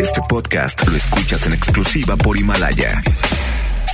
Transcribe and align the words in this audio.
Este 0.00 0.20
podcast 0.28 0.86
lo 0.88 0.96
escuchas 0.96 1.46
en 1.46 1.52
exclusiva 1.52 2.16
por 2.16 2.36
Himalaya. 2.36 3.02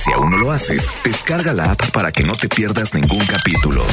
Si 0.03 0.11
aún 0.11 0.31
no 0.31 0.37
lo 0.37 0.51
haces, 0.51 0.89
descarga 1.03 1.53
la 1.53 1.71
app 1.71 1.91
para 1.91 2.11
que 2.11 2.23
no 2.23 2.33
te 2.33 2.49
pierdas 2.49 2.95
ningún 2.95 3.23
capítulo. 3.25 3.83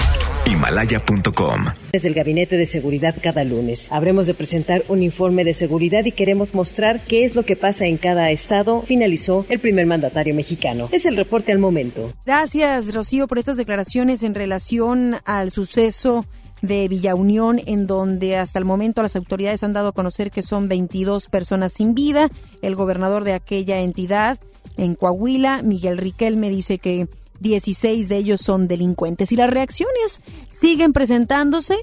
Himalaya.com. 0.47 1.67
Desde 1.93 2.09
el 2.09 2.15
Gabinete 2.15 2.57
de 2.57 2.65
Seguridad 2.65 3.15
cada 3.23 3.45
lunes 3.45 3.89
habremos 3.91 4.27
de 4.27 4.35
presentar 4.35 4.85
un 4.89 5.03
informe 5.03 5.45
de 5.45 5.53
seguridad 5.53 6.05
y 6.07 6.13
queremos 6.13 6.55
mostrar 6.55 7.05
qué 7.05 7.25
es 7.25 7.35
lo 7.35 7.43
que 7.43 7.57
pasa 7.57 7.85
en 7.87 7.99
cada 7.99 8.31
estado, 8.31 8.83
finalizó 8.83 9.45
el 9.51 9.59
primer 9.59 9.87
mandatario 9.87 10.35
mexicano. 10.35 10.89
Es 10.93 11.05
el 11.05 11.17
reporte 11.17 11.53
al 11.53 11.59
momento. 11.59 12.13
Gracias, 12.25 12.95
Rocío, 12.95 13.29
por 13.29 13.39
estas 13.39 13.59
declaraciones 13.59 14.23
en 14.23 14.35
relación 14.35 15.17
al 15.27 15.51
suceso 15.51 16.25
de 16.63 16.89
Villa 16.89 17.15
Unión, 17.15 17.61
en 17.67 17.87
donde 17.87 18.37
hasta 18.37 18.59
el 18.59 18.65
momento 18.65 19.03
las 19.03 19.17
autoridades 19.17 19.63
han 19.63 19.73
dado 19.73 19.89
a 19.89 19.93
conocer 19.93 20.31
que 20.31 20.43
son 20.43 20.69
22 20.69 21.29
personas 21.29 21.73
sin 21.73 21.95
vida. 21.95 22.29
El 22.63 22.75
gobernador 22.75 23.25
de 23.25 23.35
aquella 23.35 23.81
entidad 23.81 24.39
en 24.77 24.95
Coahuila, 24.95 25.63
Miguel 25.63 25.99
Riquelme, 25.99 26.51
dice 26.51 26.79
que 26.79 27.09
16 27.41 28.09
de 28.09 28.17
ellos 28.17 28.41
son 28.41 28.69
delincuentes. 28.69 29.33
Y 29.33 29.37
las 29.37 29.51
reacciones 29.51 30.21
siguen 30.53 30.93
presentándose 30.93 31.77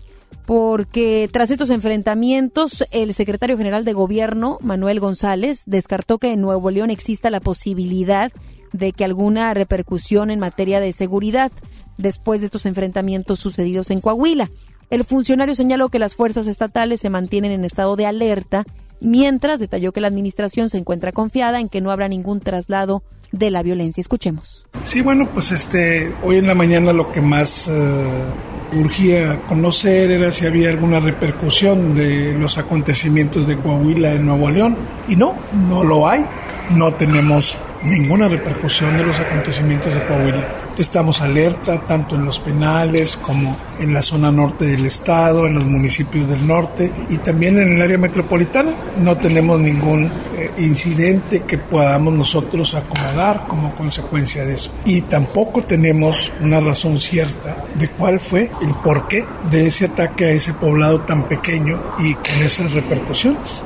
porque 0.46 1.28
tras 1.32 1.50
estos 1.50 1.70
enfrentamientos, 1.70 2.86
el 2.92 3.14
secretario 3.14 3.58
general 3.58 3.84
de 3.84 3.94
gobierno, 3.94 4.60
Manuel 4.62 5.00
González, 5.00 5.64
descartó 5.66 6.20
que 6.20 6.32
en 6.32 6.42
Nuevo 6.42 6.70
León 6.70 6.92
exista 6.92 7.32
la 7.32 7.40
posibilidad 7.40 8.32
de 8.72 8.92
que 8.92 9.06
alguna 9.06 9.54
repercusión 9.54 10.30
en 10.30 10.40
materia 10.40 10.80
de 10.80 10.92
seguridad 10.92 11.52
después 11.98 12.42
de 12.42 12.46
estos 12.46 12.66
enfrentamientos 12.66 13.40
sucedidos 13.40 13.90
en 13.90 14.02
Coahuila. 14.02 14.50
El 14.90 15.04
funcionario 15.04 15.56
señaló 15.56 15.90
que 15.90 16.00
las 16.00 16.16
fuerzas 16.16 16.48
estatales 16.48 17.02
se 17.02 17.10
mantienen 17.10 17.52
en 17.52 17.66
estado 17.66 17.96
de 17.96 18.06
alerta, 18.06 18.66
mientras 19.02 19.60
detalló 19.60 19.92
que 19.92 20.02
la 20.02 20.08
administración 20.08 20.70
se 20.70 20.78
encuentra 20.78 21.12
confiada 21.12 21.60
en 21.60 21.70
que 21.70 21.82
no 21.82 21.92
habrá 21.92 22.08
ningún 22.08 22.40
traslado 22.40 23.04
de 23.32 23.52
la 23.52 23.64
violencia. 23.64 24.02
Escuchemos. 24.02 24.66
Sí, 24.84 25.02
bueno, 25.02 25.28
pues 25.34 25.52
este, 25.52 26.14
hoy 26.24 26.38
en 26.38 26.48
la 26.48 26.56
mañana 26.56 26.94
lo 26.94 27.12
que 27.12 27.22
más 27.22 27.68
uh, 27.68 28.78
urgía 28.78 29.42
conocer 29.48 30.12
era 30.12 30.32
si 30.32 30.46
había 30.46 30.70
alguna 30.70 31.00
repercusión 31.00 31.96
de 31.96 32.34
los 32.34 32.58
acontecimientos 32.58 33.48
de 33.48 33.58
Coahuila 33.58 34.14
en 34.14 34.26
Nuevo 34.26 34.50
León. 34.50 34.78
Y 35.08 35.16
no, 35.16 35.36
no 35.70 35.84
lo 35.84 36.08
hay. 36.08 36.26
No 36.72 36.94
tenemos 36.94 37.60
ninguna 37.84 38.28
repercusión 38.28 38.98
de 38.98 39.06
los 39.06 39.20
acontecimientos 39.20 39.94
de 39.94 40.04
Coahuila. 40.06 40.44
Estamos 40.78 41.22
alerta 41.22 41.80
tanto 41.82 42.16
en 42.16 42.26
los 42.26 42.40
penales 42.40 43.16
como 43.18 43.56
en 43.80 43.94
la 43.94 44.02
zona 44.02 44.32
norte 44.32 44.66
del 44.66 44.86
estado, 44.86 45.46
en 45.46 45.54
los 45.54 45.66
municipios 45.66 46.28
del 46.30 46.46
norte 46.46 46.92
y 47.10 47.18
también 47.20 47.60
en 47.60 47.74
el 47.74 47.82
área 47.82 47.98
metropolitana. 47.98 48.74
No 48.98 49.16
tenemos 49.18 49.60
ningún 49.60 50.12
eh, 50.38 50.52
incidente 50.58 51.44
que 51.44 51.58
podamos 51.58 52.14
nosotros 52.14 52.74
acomodar 52.74 53.46
como 53.48 53.74
consecuencia 53.76 54.44
de 54.46 54.56
eso. 54.56 54.72
Y 54.86 55.02
tampoco 55.02 55.64
tenemos 55.64 56.34
una 56.42 56.60
razón 56.60 57.00
cierta 57.00 57.56
de 57.76 57.90
cuál 57.90 58.20
fue 58.20 58.50
el 58.62 58.74
porqué 58.84 59.26
de 59.50 59.68
ese 59.68 59.86
ataque 59.86 60.26
a 60.26 60.32
ese 60.32 60.54
poblado 60.54 61.02
tan 61.02 61.28
pequeño 61.28 61.80
y 62.00 62.16
con 62.16 62.44
esas 62.44 62.74
repercusiones. 62.74 63.64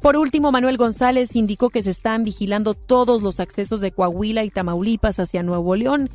Por 0.00 0.16
último, 0.16 0.52
Manuel 0.52 0.76
González 0.76 1.34
indicó 1.34 1.70
que 1.70 1.82
se 1.82 1.90
están 1.90 2.24
vigilando 2.24 2.74
todos 2.74 3.22
los 3.22 3.40
accesos 3.40 3.80
de 3.80 3.92
Coahuila 3.92 4.44
y 4.44 4.50
Tamaulipas 4.50 5.18
hacia 5.18 5.42
Nuevo 5.42 5.74
León 5.74 6.08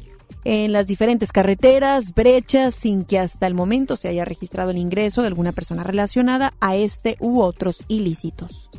en 0.46 0.72
las 0.72 0.88
diferentes 0.88 1.32
carreteras, 1.32 2.14
brechas, 2.14 2.76
sin 2.76 3.06
que 3.06 3.20
hasta 3.20 3.48
el 3.48 3.54
momento 3.54 3.96
se 3.96 4.08
haya 4.08 4.26
registrado 4.26 4.72
el 4.72 4.78
ingreso 4.78 5.22
de 5.22 5.28
alguna 5.28 5.52
persona 5.52 5.84
relacionada 5.84 6.54
a 6.60 6.76
este 6.76 7.18
u 7.20 7.42
otros 7.42 7.84
ilícitos. 7.88 8.70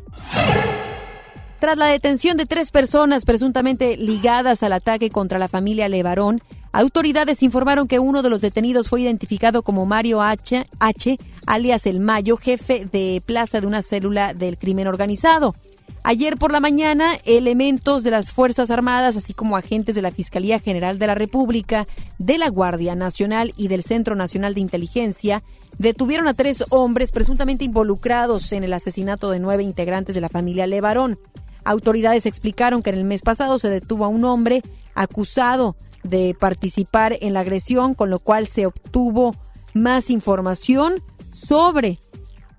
Tras 1.64 1.78
la 1.78 1.86
detención 1.86 2.36
de 2.36 2.44
tres 2.44 2.70
personas 2.70 3.24
presuntamente 3.24 3.96
ligadas 3.96 4.62
al 4.62 4.74
ataque 4.74 5.08
contra 5.08 5.38
la 5.38 5.48
familia 5.48 5.88
Levarón, 5.88 6.42
autoridades 6.72 7.42
informaron 7.42 7.88
que 7.88 7.98
uno 7.98 8.20
de 8.20 8.28
los 8.28 8.42
detenidos 8.42 8.90
fue 8.90 9.00
identificado 9.00 9.62
como 9.62 9.86
Mario 9.86 10.20
H, 10.20 10.66
H 10.78 11.18
alias 11.46 11.86
El 11.86 12.00
Mayo, 12.00 12.36
jefe 12.36 12.86
de 12.92 13.22
plaza 13.24 13.62
de 13.62 13.66
una 13.66 13.80
célula 13.80 14.34
del 14.34 14.58
crimen 14.58 14.88
organizado. 14.88 15.54
Ayer 16.02 16.36
por 16.36 16.52
la 16.52 16.60
mañana, 16.60 17.14
elementos 17.24 18.02
de 18.02 18.10
las 18.10 18.30
Fuerzas 18.30 18.70
Armadas, 18.70 19.16
así 19.16 19.32
como 19.32 19.56
agentes 19.56 19.94
de 19.94 20.02
la 20.02 20.10
Fiscalía 20.10 20.58
General 20.58 20.98
de 20.98 21.06
la 21.06 21.14
República, 21.14 21.86
de 22.18 22.36
la 22.36 22.50
Guardia 22.50 22.94
Nacional 22.94 23.54
y 23.56 23.68
del 23.68 23.84
Centro 23.84 24.14
Nacional 24.14 24.52
de 24.52 24.60
Inteligencia, 24.60 25.42
detuvieron 25.78 26.28
a 26.28 26.34
tres 26.34 26.62
hombres 26.68 27.10
presuntamente 27.10 27.64
involucrados 27.64 28.52
en 28.52 28.64
el 28.64 28.74
asesinato 28.74 29.30
de 29.30 29.40
nueve 29.40 29.62
integrantes 29.62 30.14
de 30.14 30.20
la 30.20 30.28
familia 30.28 30.66
Levarón. 30.66 31.18
Autoridades 31.64 32.26
explicaron 32.26 32.82
que 32.82 32.90
en 32.90 32.96
el 32.96 33.04
mes 33.04 33.22
pasado 33.22 33.58
se 33.58 33.70
detuvo 33.70 34.04
a 34.04 34.08
un 34.08 34.24
hombre 34.24 34.62
acusado 34.94 35.76
de 36.02 36.36
participar 36.38 37.16
en 37.20 37.32
la 37.32 37.40
agresión, 37.40 37.94
con 37.94 38.10
lo 38.10 38.18
cual 38.18 38.46
se 38.46 38.66
obtuvo 38.66 39.34
más 39.72 40.10
información 40.10 41.02
sobre, 41.32 41.98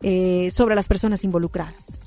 eh, 0.02 0.50
sobre 0.52 0.76
las 0.76 0.88
personas 0.88 1.24
involucradas. 1.24 2.00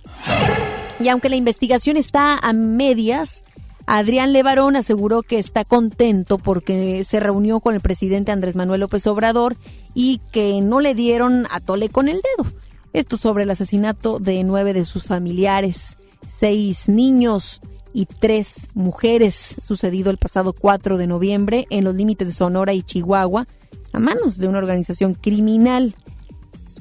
Y 1.00 1.08
aunque 1.08 1.28
la 1.28 1.36
investigación 1.36 1.96
está 1.96 2.36
a 2.36 2.52
medias, 2.52 3.44
Adrián 3.86 4.32
Levarón 4.32 4.76
aseguró 4.76 5.22
que 5.22 5.38
está 5.38 5.64
contento 5.64 6.38
porque 6.38 7.04
se 7.04 7.20
reunió 7.20 7.60
con 7.60 7.74
el 7.74 7.80
presidente 7.80 8.32
Andrés 8.32 8.56
Manuel 8.56 8.80
López 8.80 9.06
Obrador 9.06 9.56
y 9.94 10.20
que 10.32 10.60
no 10.60 10.80
le 10.80 10.94
dieron 10.94 11.46
a 11.50 11.60
tole 11.60 11.88
con 11.88 12.08
el 12.08 12.20
dedo. 12.20 12.50
Esto 12.92 13.16
sobre 13.16 13.44
el 13.44 13.50
asesinato 13.50 14.18
de 14.18 14.42
nueve 14.44 14.74
de 14.74 14.84
sus 14.84 15.04
familiares 15.04 15.96
seis 16.26 16.88
niños 16.88 17.60
y 17.92 18.06
tres 18.06 18.68
mujeres, 18.74 19.56
sucedido 19.60 20.10
el 20.10 20.18
pasado 20.18 20.52
4 20.52 20.98
de 20.98 21.06
noviembre 21.06 21.66
en 21.70 21.84
los 21.84 21.94
límites 21.94 22.28
de 22.28 22.34
Sonora 22.34 22.74
y 22.74 22.82
Chihuahua, 22.82 23.46
a 23.92 23.98
manos 23.98 24.38
de 24.38 24.48
una 24.48 24.58
organización 24.58 25.14
criminal. 25.14 25.94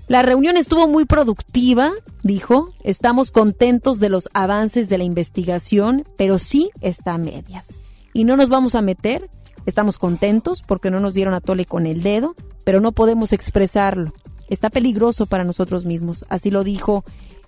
La 0.07 0.21
reunión 0.21 0.57
estuvo 0.57 0.87
muy 0.87 1.05
productiva, 1.05 1.91
dijo. 2.23 2.71
Estamos 2.83 3.31
contentos 3.31 3.99
de 3.99 4.09
los 4.09 4.29
avances 4.33 4.87
de 4.89 4.97
la 4.97 5.03
investigación, 5.03 6.05
pero 6.17 6.39
sí 6.39 6.71
está 6.81 7.15
a 7.15 7.17
medias. 7.17 7.73
Y 8.13 8.23
no 8.23 8.37
nos 8.37 8.47
vamos 8.47 8.75
a 8.75 8.81
meter. 8.81 9.29
Estamos 9.65 9.99
contentos 9.99 10.63
porque 10.65 10.91
no 10.91 11.01
nos 11.01 11.13
dieron 11.13 11.33
a 11.33 11.41
tole 11.41 11.65
con 11.65 11.87
el 11.87 12.03
dedo, 12.03 12.35
pero 12.63 12.79
no 12.79 12.93
podemos 12.93 13.33
expresarlo. 13.33 14.13
Está 14.49 14.69
peligroso 14.69 15.25
para 15.25 15.43
nosotros 15.43 15.83
mismos. 15.83 16.25
Así 16.29 16.51
lo 16.51 16.63
dijo 16.63 17.03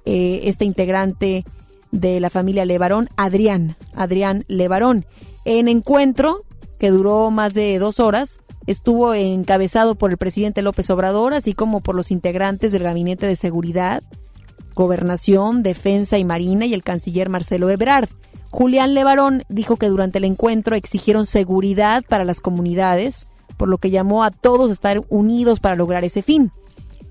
eh, 0.05 0.41
este 0.43 0.65
integrante 0.65 1.45
de 1.91 2.19
la 2.19 2.29
familia 2.29 2.65
Levarón, 2.65 3.09
Adrián, 3.17 3.75
Adrián 3.93 4.45
Levarón. 4.47 5.05
En 5.45 5.67
encuentro, 5.67 6.43
que 6.79 6.91
duró 6.91 7.31
más 7.31 7.53
de 7.53 7.79
dos 7.79 7.99
horas, 7.99 8.39
estuvo 8.67 9.13
encabezado 9.13 9.95
por 9.95 10.11
el 10.11 10.17
presidente 10.17 10.61
López 10.61 10.89
Obrador, 10.89 11.33
así 11.33 11.53
como 11.53 11.81
por 11.81 11.95
los 11.95 12.11
integrantes 12.11 12.71
del 12.71 12.83
Gabinete 12.83 13.25
de 13.25 13.35
Seguridad, 13.35 14.03
Gobernación, 14.75 15.63
Defensa 15.63 16.17
y 16.17 16.23
Marina 16.23 16.65
y 16.65 16.73
el 16.73 16.83
canciller 16.83 17.29
Marcelo 17.29 17.69
Ebrard. 17.69 18.09
Julián 18.51 18.93
Levarón 18.93 19.43
dijo 19.49 19.75
que 19.75 19.87
durante 19.87 20.17
el 20.17 20.23
encuentro 20.23 20.75
exigieron 20.75 21.25
seguridad 21.25 22.03
para 22.07 22.25
las 22.25 22.39
comunidades, 22.39 23.27
por 23.57 23.67
lo 23.67 23.77
que 23.77 23.91
llamó 23.91 24.23
a 24.23 24.31
todos 24.31 24.69
a 24.69 24.73
estar 24.73 25.03
unidos 25.09 25.59
para 25.59 25.75
lograr 25.75 26.05
ese 26.05 26.21
fin. 26.21 26.51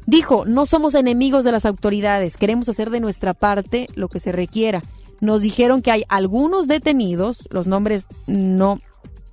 Dijo, 0.09 0.47
no 0.47 0.65
somos 0.65 0.95
enemigos 0.95 1.45
de 1.45 1.53
las 1.53 1.67
autoridades, 1.67 2.39
queremos 2.39 2.67
hacer 2.71 2.89
de 2.89 2.99
nuestra 2.99 3.35
parte 3.35 3.91
lo 3.95 4.09
que 4.09 4.21
se 4.21 4.33
requiera. 4.33 4.83
Nos 5.21 5.43
dijeron 5.43 5.83
que 5.83 5.91
hay 5.91 6.05
algunos 6.09 6.67
detenidos, 6.67 7.47
los 7.51 7.67
nombres 7.67 8.07
no, 8.27 8.81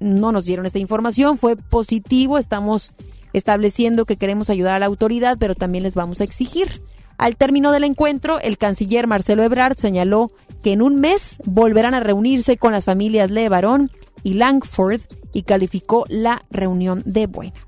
no 0.01 0.33
nos 0.33 0.43
dieron 0.43 0.65
esa 0.65 0.77
información, 0.77 1.37
fue 1.37 1.55
positivo, 1.55 2.37
estamos 2.37 2.91
estableciendo 3.31 4.03
que 4.03 4.17
queremos 4.17 4.49
ayudar 4.49 4.75
a 4.75 4.79
la 4.79 4.87
autoridad, 4.87 5.37
pero 5.39 5.55
también 5.55 5.85
les 5.85 5.95
vamos 5.95 6.19
a 6.19 6.25
exigir. 6.25 6.81
Al 7.17 7.37
término 7.37 7.71
del 7.71 7.85
encuentro, 7.85 8.41
el 8.41 8.57
canciller 8.57 9.07
Marcelo 9.07 9.43
Ebrard 9.43 9.77
señaló 9.77 10.29
que 10.61 10.73
en 10.73 10.81
un 10.81 10.99
mes 10.99 11.37
volverán 11.45 11.93
a 11.93 12.01
reunirse 12.01 12.57
con 12.57 12.73
las 12.73 12.83
familias 12.83 13.31
Levarón 13.31 13.91
y 14.23 14.33
Langford 14.33 14.99
y 15.31 15.43
calificó 15.43 16.03
la 16.09 16.43
reunión 16.49 17.01
de 17.05 17.27
buena. 17.27 17.65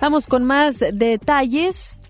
Vamos 0.00 0.26
con 0.26 0.44
más 0.44 0.78
detalles. 0.92 2.00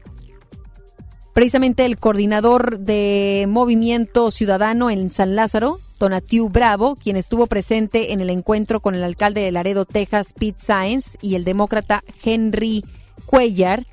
Precisamente 1.32 1.84
el 1.84 1.98
coordinador 1.98 2.78
de 2.78 3.46
Movimiento 3.48 4.30
Ciudadano 4.30 4.90
en 4.90 5.10
San 5.10 5.34
Lázaro, 5.34 5.80
Tonatiu 5.98 6.48
Bravo, 6.48 6.96
quien 6.96 7.16
estuvo 7.16 7.46
presente 7.46 8.12
en 8.12 8.20
el 8.20 8.30
encuentro 8.30 8.80
con 8.80 8.94
el 8.94 9.02
alcalde 9.02 9.40
de 9.40 9.52
Laredo, 9.52 9.86
Texas, 9.86 10.32
Pete 10.32 10.60
Sáenz, 10.60 11.18
y 11.20 11.34
el 11.34 11.44
demócrata 11.44 12.02
Henry 12.22 12.84
Cuellar, 13.26 13.86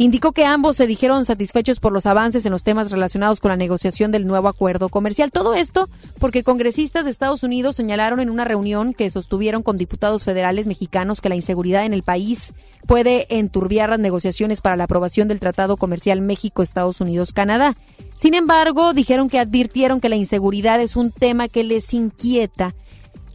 Indicó 0.00 0.32
que 0.32 0.46
ambos 0.46 0.78
se 0.78 0.86
dijeron 0.86 1.26
satisfechos 1.26 1.78
por 1.78 1.92
los 1.92 2.06
avances 2.06 2.46
en 2.46 2.52
los 2.52 2.62
temas 2.62 2.90
relacionados 2.90 3.38
con 3.38 3.50
la 3.50 3.58
negociación 3.58 4.10
del 4.10 4.26
nuevo 4.26 4.48
acuerdo 4.48 4.88
comercial. 4.88 5.30
Todo 5.30 5.52
esto 5.54 5.90
porque 6.18 6.42
congresistas 6.42 7.04
de 7.04 7.10
Estados 7.10 7.42
Unidos 7.42 7.76
señalaron 7.76 8.18
en 8.18 8.30
una 8.30 8.46
reunión 8.46 8.94
que 8.94 9.10
sostuvieron 9.10 9.62
con 9.62 9.76
diputados 9.76 10.24
federales 10.24 10.66
mexicanos 10.66 11.20
que 11.20 11.28
la 11.28 11.34
inseguridad 11.34 11.84
en 11.84 11.92
el 11.92 12.02
país 12.02 12.54
puede 12.86 13.26
enturbiar 13.28 13.90
las 13.90 13.98
negociaciones 13.98 14.62
para 14.62 14.74
la 14.74 14.84
aprobación 14.84 15.28
del 15.28 15.38
Tratado 15.38 15.76
Comercial 15.76 16.22
México-Estados 16.22 17.02
Unidos-Canadá. 17.02 17.76
Sin 18.22 18.32
embargo, 18.32 18.94
dijeron 18.94 19.28
que 19.28 19.38
advirtieron 19.38 20.00
que 20.00 20.08
la 20.08 20.16
inseguridad 20.16 20.80
es 20.80 20.96
un 20.96 21.12
tema 21.12 21.46
que 21.46 21.62
les 21.62 21.92
inquieta 21.92 22.74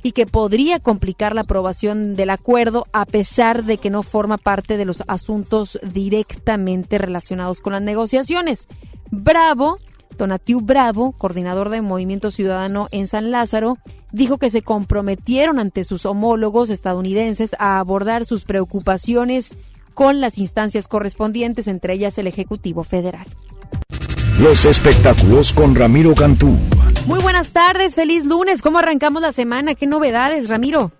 y 0.05 0.11
que 0.11 0.27
podría 0.27 0.79
complicar 0.79 1.33
la 1.33 1.41
aprobación 1.41 2.15
del 2.15 2.29
acuerdo 2.29 2.85
a 2.93 3.07
pesar 3.07 3.63
de 3.63 3.79
que 3.79 3.89
no 3.89 4.03
forma 4.03 4.37
parte 4.37 4.77
de 4.77 4.85
los 4.85 5.01
asuntos 5.07 5.79
directamente 5.81 6.99
relacionados 6.99 7.59
con 7.59 7.73
las 7.73 7.81
negociaciones. 7.81 8.67
Bravo, 9.09 9.79
Tonatiu 10.15 10.61
Bravo, 10.61 11.11
coordinador 11.13 11.71
de 11.71 11.81
Movimiento 11.81 12.29
Ciudadano 12.29 12.87
en 12.91 13.07
San 13.07 13.31
Lázaro, 13.31 13.79
dijo 14.11 14.37
que 14.37 14.51
se 14.51 14.61
comprometieron 14.61 15.57
ante 15.57 15.83
sus 15.83 16.05
homólogos 16.05 16.69
estadounidenses 16.69 17.55
a 17.57 17.79
abordar 17.79 18.25
sus 18.25 18.43
preocupaciones 18.43 19.55
con 19.95 20.21
las 20.21 20.37
instancias 20.37 20.87
correspondientes, 20.87 21.67
entre 21.67 21.93
ellas 21.93 22.15
el 22.19 22.27
Ejecutivo 22.27 22.83
Federal. 22.83 23.25
Los 24.41 24.65
espectáculos 24.65 25.53
con 25.53 25.75
Ramiro 25.75 26.13
Cantú. 26.13 26.57
Muy 27.05 27.19
buenas 27.19 27.53
tardes, 27.53 27.95
feliz 27.95 28.25
lunes. 28.25 28.61
¿Cómo 28.61 28.79
arrancamos 28.79 29.21
la 29.21 29.31
semana? 29.31 29.75
¿Qué 29.75 29.87
novedades, 29.87 30.49
Ramiro? 30.49 30.91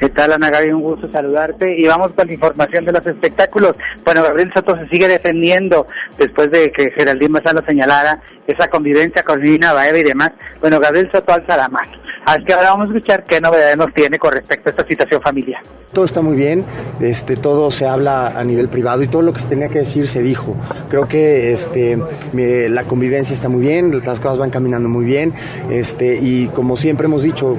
¿Qué 0.00 0.08
tal, 0.08 0.32
Ana 0.32 0.48
Gaby? 0.48 0.72
Un 0.72 0.80
gusto 0.80 1.12
saludarte. 1.12 1.78
Y 1.78 1.86
vamos 1.86 2.12
con 2.14 2.26
la 2.26 2.32
información 2.32 2.86
de 2.86 2.92
los 2.92 3.06
espectáculos. 3.06 3.74
Bueno, 4.02 4.22
Gabriel 4.22 4.50
Soto 4.54 4.74
se 4.78 4.88
sigue 4.88 5.06
defendiendo 5.06 5.86
después 6.16 6.50
de 6.50 6.72
que 6.72 6.90
Geraldine 6.92 7.28
Mazano 7.28 7.60
señalara 7.66 8.18
esa 8.46 8.68
convivencia 8.68 9.22
con 9.22 9.42
Lina 9.42 9.74
Baeva 9.74 9.98
y 9.98 10.02
demás. 10.02 10.32
Bueno, 10.58 10.80
Gabriel 10.80 11.10
Soto 11.12 11.34
alza 11.34 11.54
la 11.54 11.68
mano. 11.68 11.92
Así 12.24 12.44
que 12.44 12.54
ahora 12.54 12.70
vamos 12.70 12.88
a 12.88 12.96
escuchar 12.96 13.24
qué 13.24 13.42
novedades 13.42 13.76
nos 13.76 13.92
tiene 13.92 14.18
con 14.18 14.32
respecto 14.32 14.68
a 14.68 14.70
esta 14.70 14.86
situación 14.86 15.20
familiar. 15.20 15.62
Todo 15.92 16.04
está 16.04 16.20
muy 16.20 16.36
bien, 16.36 16.64
este, 17.00 17.36
todo 17.36 17.70
se 17.72 17.84
habla 17.84 18.28
a 18.28 18.44
nivel 18.44 18.68
privado 18.68 19.02
y 19.02 19.08
todo 19.08 19.22
lo 19.22 19.32
que 19.32 19.40
se 19.40 19.48
tenía 19.48 19.68
que 19.68 19.80
decir 19.80 20.08
se 20.08 20.22
dijo. 20.22 20.54
Creo 20.88 21.08
que 21.08 21.52
este, 21.52 21.98
la 22.32 22.84
convivencia 22.84 23.34
está 23.34 23.48
muy 23.48 23.62
bien, 23.62 23.90
las 24.04 24.20
cosas 24.20 24.38
van 24.38 24.50
caminando 24.50 24.88
muy 24.88 25.04
bien 25.04 25.32
este, 25.68 26.16
y 26.16 26.46
como 26.54 26.76
siempre 26.76 27.06
hemos 27.06 27.22
dicho 27.22 27.58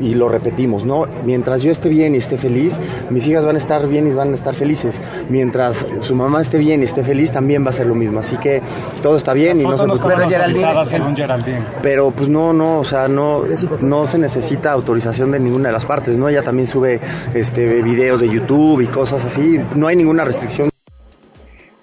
y 0.00 0.14
lo 0.14 0.28
repetimos, 0.28 0.84
¿no? 0.84 1.06
Mientras 1.32 1.62
yo 1.62 1.72
esté 1.72 1.88
bien 1.88 2.14
y 2.14 2.18
esté 2.18 2.36
feliz, 2.36 2.74
mis 3.08 3.26
hijas 3.26 3.46
van 3.46 3.56
a 3.56 3.58
estar 3.58 3.88
bien 3.88 4.06
y 4.06 4.10
van 4.10 4.32
a 4.32 4.34
estar 4.34 4.54
felices. 4.54 4.94
Mientras 5.30 5.74
su 6.02 6.14
mamá 6.14 6.42
esté 6.42 6.58
bien 6.58 6.82
y 6.82 6.84
esté 6.84 7.02
feliz, 7.02 7.32
también 7.32 7.64
va 7.64 7.70
a 7.70 7.72
ser 7.72 7.86
lo 7.86 7.94
mismo. 7.94 8.20
Así 8.20 8.36
que 8.36 8.60
todo 9.02 9.16
está 9.16 9.32
bien 9.32 9.58
y 9.58 9.64
no 9.64 9.78
se 9.78 9.84
preocupen. 9.84 11.64
Pero 11.80 12.10
pues 12.10 12.28
no, 12.28 12.52
no, 12.52 12.80
o 12.80 12.84
sea, 12.84 13.08
no, 13.08 13.44
no 13.80 14.06
se 14.06 14.18
necesita 14.18 14.72
autorización 14.72 15.30
de 15.30 15.40
ninguna 15.40 15.68
de 15.70 15.72
las 15.72 15.86
partes, 15.86 16.18
¿no? 16.18 16.28
Ella 16.28 16.42
también 16.42 16.68
sube 16.68 17.00
este 17.32 17.82
videos 17.82 18.20
de 18.20 18.28
YouTube 18.28 18.82
y 18.82 18.86
cosas 18.88 19.24
así, 19.24 19.58
no 19.74 19.86
hay 19.86 19.96
ninguna 19.96 20.26
restricción. 20.26 20.68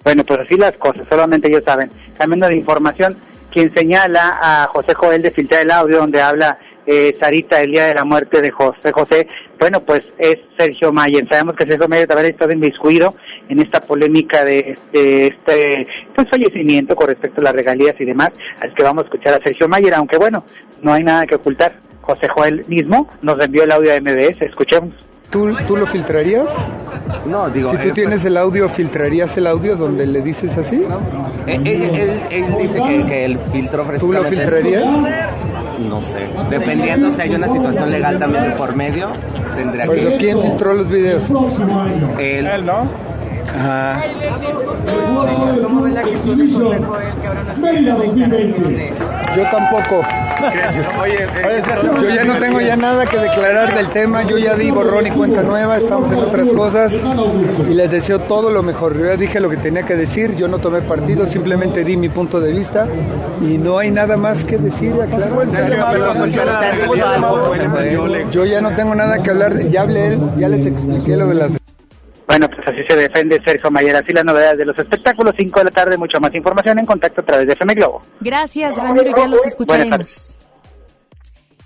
Bueno, 0.04 0.22
pues 0.24 0.40
así 0.40 0.56
las 0.56 0.76
cosas, 0.76 1.02
solamente 1.10 1.48
ellos 1.48 1.64
saben. 1.66 1.90
Cambiando 2.16 2.46
de 2.46 2.56
información, 2.56 3.16
quien 3.50 3.74
señala 3.74 4.38
a 4.40 4.66
José 4.68 4.94
Joel 4.94 5.22
de 5.22 5.32
filtrar 5.32 5.62
el 5.62 5.72
audio 5.72 5.98
donde 5.98 6.22
habla 6.22 6.56
eh, 6.86 7.16
Sarita 7.18 7.60
el 7.60 7.72
día 7.72 7.86
de 7.86 7.94
la 7.94 8.04
muerte 8.04 8.40
de 8.40 8.50
José 8.50 8.92
José, 8.92 9.28
bueno, 9.58 9.80
pues 9.80 10.12
es 10.18 10.38
Sergio 10.58 10.92
Mayer. 10.92 11.26
Sabemos 11.28 11.54
que 11.54 11.66
Sergio 11.66 11.88
Mayer 11.88 12.06
también 12.06 12.26
ha 12.26 12.30
estado 12.30 12.52
inmiscuido 12.52 13.14
en 13.48 13.60
esta 13.60 13.80
polémica 13.80 14.44
de, 14.44 14.78
este 14.92 15.86
pues, 16.14 16.28
fallecimiento 16.30 16.96
con 16.96 17.08
respecto 17.08 17.40
a 17.40 17.44
las 17.44 17.54
regalías 17.54 17.94
y 17.98 18.04
demás. 18.04 18.30
Así 18.60 18.72
que 18.74 18.82
vamos 18.82 19.04
a 19.04 19.06
escuchar 19.06 19.34
a 19.34 19.42
Sergio 19.42 19.68
Mayer, 19.68 19.94
aunque 19.94 20.16
bueno, 20.16 20.44
no 20.82 20.92
hay 20.92 21.04
nada 21.04 21.26
que 21.26 21.34
ocultar. 21.34 21.74
José 22.00 22.28
Joel 22.28 22.64
mismo 22.66 23.08
nos 23.22 23.38
envió 23.38 23.64
el 23.64 23.72
audio 23.72 23.92
de 23.92 24.00
MBS, 24.00 24.42
escuchemos. 24.42 24.94
¿Tú, 25.30 25.54
¿Tú 25.68 25.76
lo 25.76 25.86
filtrarías? 25.86 26.48
No, 27.24 27.48
digo... 27.50 27.70
Si 27.70 27.76
tú 27.76 27.88
eh, 27.88 27.92
tienes 27.94 28.24
el 28.24 28.36
audio, 28.36 28.68
¿filtrarías 28.68 29.36
el 29.36 29.46
audio 29.46 29.76
donde 29.76 30.06
le 30.06 30.20
dices 30.22 30.56
así? 30.58 30.82
Él, 31.46 31.66
él, 31.66 32.56
dice 32.58 32.82
que, 32.82 33.06
que 33.06 33.24
el 33.26 33.38
filtro 33.52 33.84
¿Tú 33.98 34.12
lo 34.12 34.24
filtrarías? 34.24 34.84
No 35.88 36.00
sé. 36.02 36.28
Dependiendo 36.50 37.10
si 37.10 37.22
hay 37.22 37.34
una 37.34 37.48
situación 37.48 37.90
legal 37.90 38.18
también 38.18 38.44
de 38.44 38.50
por 38.50 38.74
medio, 38.74 39.08
tendría 39.56 39.86
que... 39.86 40.16
¿Quién 40.18 40.40
filtró 40.40 40.74
los 40.74 40.88
videos? 40.88 41.22
Él. 42.18 42.46
Él, 42.46 42.66
¿no? 42.66 42.86
Ajá. 43.56 44.02
Yo 49.36 49.42
tampoco. 49.50 50.02
Yo 52.02 52.08
ya 52.08 52.24
no 52.24 52.38
tengo 52.38 52.60
ya 52.60 52.76
nada 52.76 53.06
que 53.06 53.18
declarar 53.18 53.74
del 53.74 53.88
tema. 53.90 54.22
Yo 54.22 54.38
ya 54.38 54.54
di 54.54 54.70
borrón 54.70 55.06
y 55.06 55.10
cuenta 55.10 55.42
nueva. 55.42 55.78
Estamos 55.78 56.10
en 56.10 56.18
otras 56.18 56.48
cosas. 56.48 56.92
Y 57.68 57.74
les 57.74 57.90
deseo 57.90 58.20
todo 58.20 58.50
lo 58.50 58.62
mejor. 58.62 58.98
Yo 58.98 59.06
ya 59.06 59.16
dije 59.16 59.40
lo 59.40 59.50
que 59.50 59.56
tenía 59.56 59.84
que 59.84 59.96
decir. 59.96 60.36
Yo 60.36 60.48
no 60.48 60.58
tomé 60.58 60.82
partido. 60.82 61.26
Simplemente 61.26 61.84
di 61.84 61.96
mi 61.96 62.08
punto 62.08 62.40
de 62.40 62.52
vista. 62.52 62.86
Y 63.40 63.58
no 63.58 63.78
hay 63.78 63.90
nada 63.90 64.16
más 64.16 64.44
que 64.44 64.58
decir. 64.58 64.94
Yo 68.30 68.44
ya 68.44 68.60
no 68.60 68.70
tengo 68.74 68.94
nada 68.94 69.22
que 69.22 69.30
hablar. 69.30 69.58
Ya 69.68 69.82
hablé 69.82 70.08
él. 70.08 70.20
Ya 70.36 70.48
les 70.48 70.66
expliqué 70.66 71.16
lo 71.16 71.26
de 71.26 71.34
las 71.34 71.59
bueno, 72.30 72.48
pues 72.48 72.64
así 72.68 72.84
se 72.86 72.94
defiende 72.94 73.42
Sergio 73.44 73.72
Mayer. 73.72 73.96
Así 73.96 74.12
las 74.12 74.24
novedades 74.24 74.58
de 74.58 74.64
los 74.64 74.78
espectáculos. 74.78 75.34
5 75.36 75.58
de 75.58 75.64
la 75.64 75.70
tarde, 75.72 75.96
mucha 75.96 76.20
más 76.20 76.32
información 76.32 76.78
en 76.78 76.86
contacto 76.86 77.22
a 77.22 77.24
través 77.24 77.48
de 77.48 77.54
FM 77.54 77.74
Globo. 77.74 78.02
Gracias, 78.20 78.76
Ramiro. 78.76 79.12
Ya 79.16 79.26
los 79.26 79.44
escucharemos. 79.44 80.36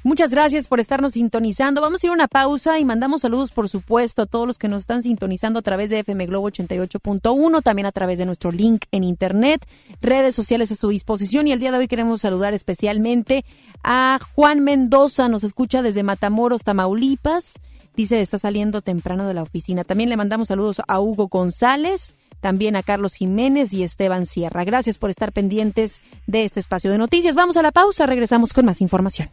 Muchas 0.04 0.30
gracias 0.30 0.66
por 0.66 0.80
estarnos 0.80 1.12
sintonizando. 1.12 1.82
Vamos 1.82 2.02
a 2.02 2.06
ir 2.06 2.10
a 2.10 2.14
una 2.14 2.28
pausa 2.28 2.78
y 2.78 2.86
mandamos 2.86 3.20
saludos, 3.20 3.52
por 3.52 3.68
supuesto, 3.68 4.22
a 4.22 4.26
todos 4.26 4.46
los 4.46 4.56
que 4.56 4.68
nos 4.68 4.80
están 4.80 5.02
sintonizando 5.02 5.58
a 5.58 5.62
través 5.62 5.90
de 5.90 5.98
FM 5.98 6.24
Globo 6.26 6.48
88.1, 6.48 7.62
también 7.62 7.84
a 7.84 7.92
través 7.92 8.16
de 8.16 8.24
nuestro 8.24 8.50
link 8.50 8.86
en 8.90 9.04
internet, 9.04 9.66
redes 10.00 10.34
sociales 10.34 10.72
a 10.72 10.76
su 10.76 10.88
disposición. 10.88 11.46
Y 11.46 11.52
el 11.52 11.58
día 11.58 11.72
de 11.72 11.78
hoy 11.78 11.88
queremos 11.88 12.22
saludar 12.22 12.54
especialmente 12.54 13.44
a 13.82 14.18
Juan 14.34 14.60
Mendoza, 14.60 15.28
nos 15.28 15.44
escucha 15.44 15.82
desde 15.82 16.02
Matamoros, 16.02 16.64
Tamaulipas. 16.64 17.60
Dice, 17.96 18.20
está 18.20 18.38
saliendo 18.38 18.82
temprano 18.82 19.26
de 19.26 19.34
la 19.34 19.42
oficina. 19.42 19.84
También 19.84 20.10
le 20.10 20.16
mandamos 20.16 20.48
saludos 20.48 20.82
a 20.88 21.00
Hugo 21.00 21.28
González, 21.28 22.14
también 22.40 22.76
a 22.76 22.82
Carlos 22.82 23.14
Jiménez 23.14 23.72
y 23.72 23.84
Esteban 23.84 24.26
Sierra. 24.26 24.64
Gracias 24.64 24.98
por 24.98 25.10
estar 25.10 25.32
pendientes 25.32 26.00
de 26.26 26.44
este 26.44 26.60
espacio 26.60 26.90
de 26.90 26.98
noticias. 26.98 27.34
Vamos 27.34 27.56
a 27.56 27.62
la 27.62 27.72
pausa, 27.72 28.06
regresamos 28.06 28.52
con 28.52 28.66
más 28.66 28.80
información. 28.80 29.30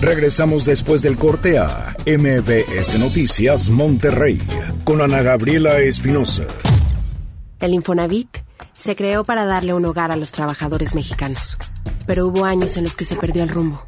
Regresamos 0.00 0.64
después 0.64 1.02
del 1.02 1.18
corte 1.18 1.58
a 1.58 1.94
MBS 2.06 2.98
Noticias 2.98 3.68
Monterrey 3.68 4.40
con 4.84 5.02
Ana 5.02 5.20
Gabriela 5.20 5.78
Espinosa. 5.80 6.46
El 7.58 7.74
Infonavit 7.74 8.38
se 8.72 8.96
creó 8.96 9.24
para 9.24 9.44
darle 9.44 9.74
un 9.74 9.84
hogar 9.84 10.10
a 10.10 10.16
los 10.16 10.32
trabajadores 10.32 10.94
mexicanos, 10.94 11.58
pero 12.06 12.26
hubo 12.26 12.46
años 12.46 12.78
en 12.78 12.84
los 12.84 12.96
que 12.96 13.04
se 13.04 13.16
perdió 13.16 13.42
el 13.42 13.50
rumbo. 13.50 13.84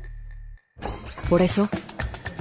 Por 1.31 1.41
eso, 1.41 1.71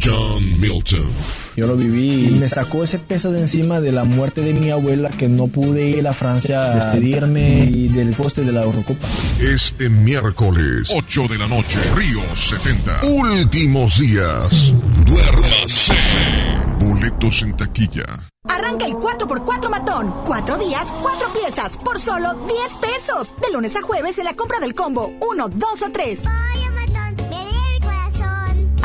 John 0.00 0.60
Milton. 0.60 1.10
Yo 1.56 1.66
lo 1.66 1.76
viví 1.76 2.28
y 2.28 2.30
me 2.30 2.48
sacó 2.48 2.84
ese 2.84 2.98
peso 2.98 3.32
de 3.32 3.40
encima 3.40 3.80
de 3.80 3.90
la 3.90 4.04
muerte 4.04 4.42
de 4.42 4.54
mi 4.54 4.70
abuela 4.70 5.10
que 5.10 5.28
no 5.28 5.48
pude 5.48 5.88
ir 5.88 6.06
a 6.06 6.12
Francia 6.12 6.62
a 6.62 6.74
despedirme 6.74 7.64
y 7.64 7.88
del 7.88 8.10
poste 8.14 8.44
de 8.44 8.52
la 8.52 8.62
Eurocopa. 8.62 9.06
Este 9.40 9.88
miércoles, 9.88 10.88
8 10.94 11.28
de 11.28 11.38
la 11.38 11.48
noche, 11.48 11.80
Río 11.96 12.20
70. 12.34 13.06
Últimos 13.06 13.98
días. 13.98 14.74
Duérmase. 15.04 15.94
Boletos 16.78 17.42
en 17.42 17.56
taquilla. 17.56 18.28
Arranca 18.48 18.86
el 18.86 18.94
4x4 18.94 19.68
matón. 19.68 20.14
Cuatro 20.24 20.58
días, 20.58 20.88
cuatro 21.02 21.32
piezas, 21.32 21.76
por 21.76 21.98
solo 22.00 22.34
10 22.46 22.74
pesos. 22.76 23.34
De 23.40 23.52
lunes 23.52 23.74
a 23.76 23.82
jueves 23.82 24.18
en 24.18 24.24
la 24.24 24.34
compra 24.34 24.60
del 24.60 24.74
combo 24.74 25.12
1, 25.20 25.48
2 25.48 25.82
o 25.82 25.90
3. 25.92 26.22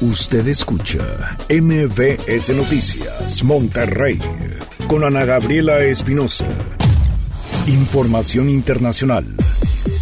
Usted 0.00 0.48
escucha 0.48 0.98
MBS 1.48 2.50
Noticias 2.50 3.44
Monterrey 3.44 4.18
con 4.88 5.04
Ana 5.04 5.24
Gabriela 5.24 5.80
Espinosa. 5.80 6.46
Información 7.66 8.48
internacional. 8.48 9.24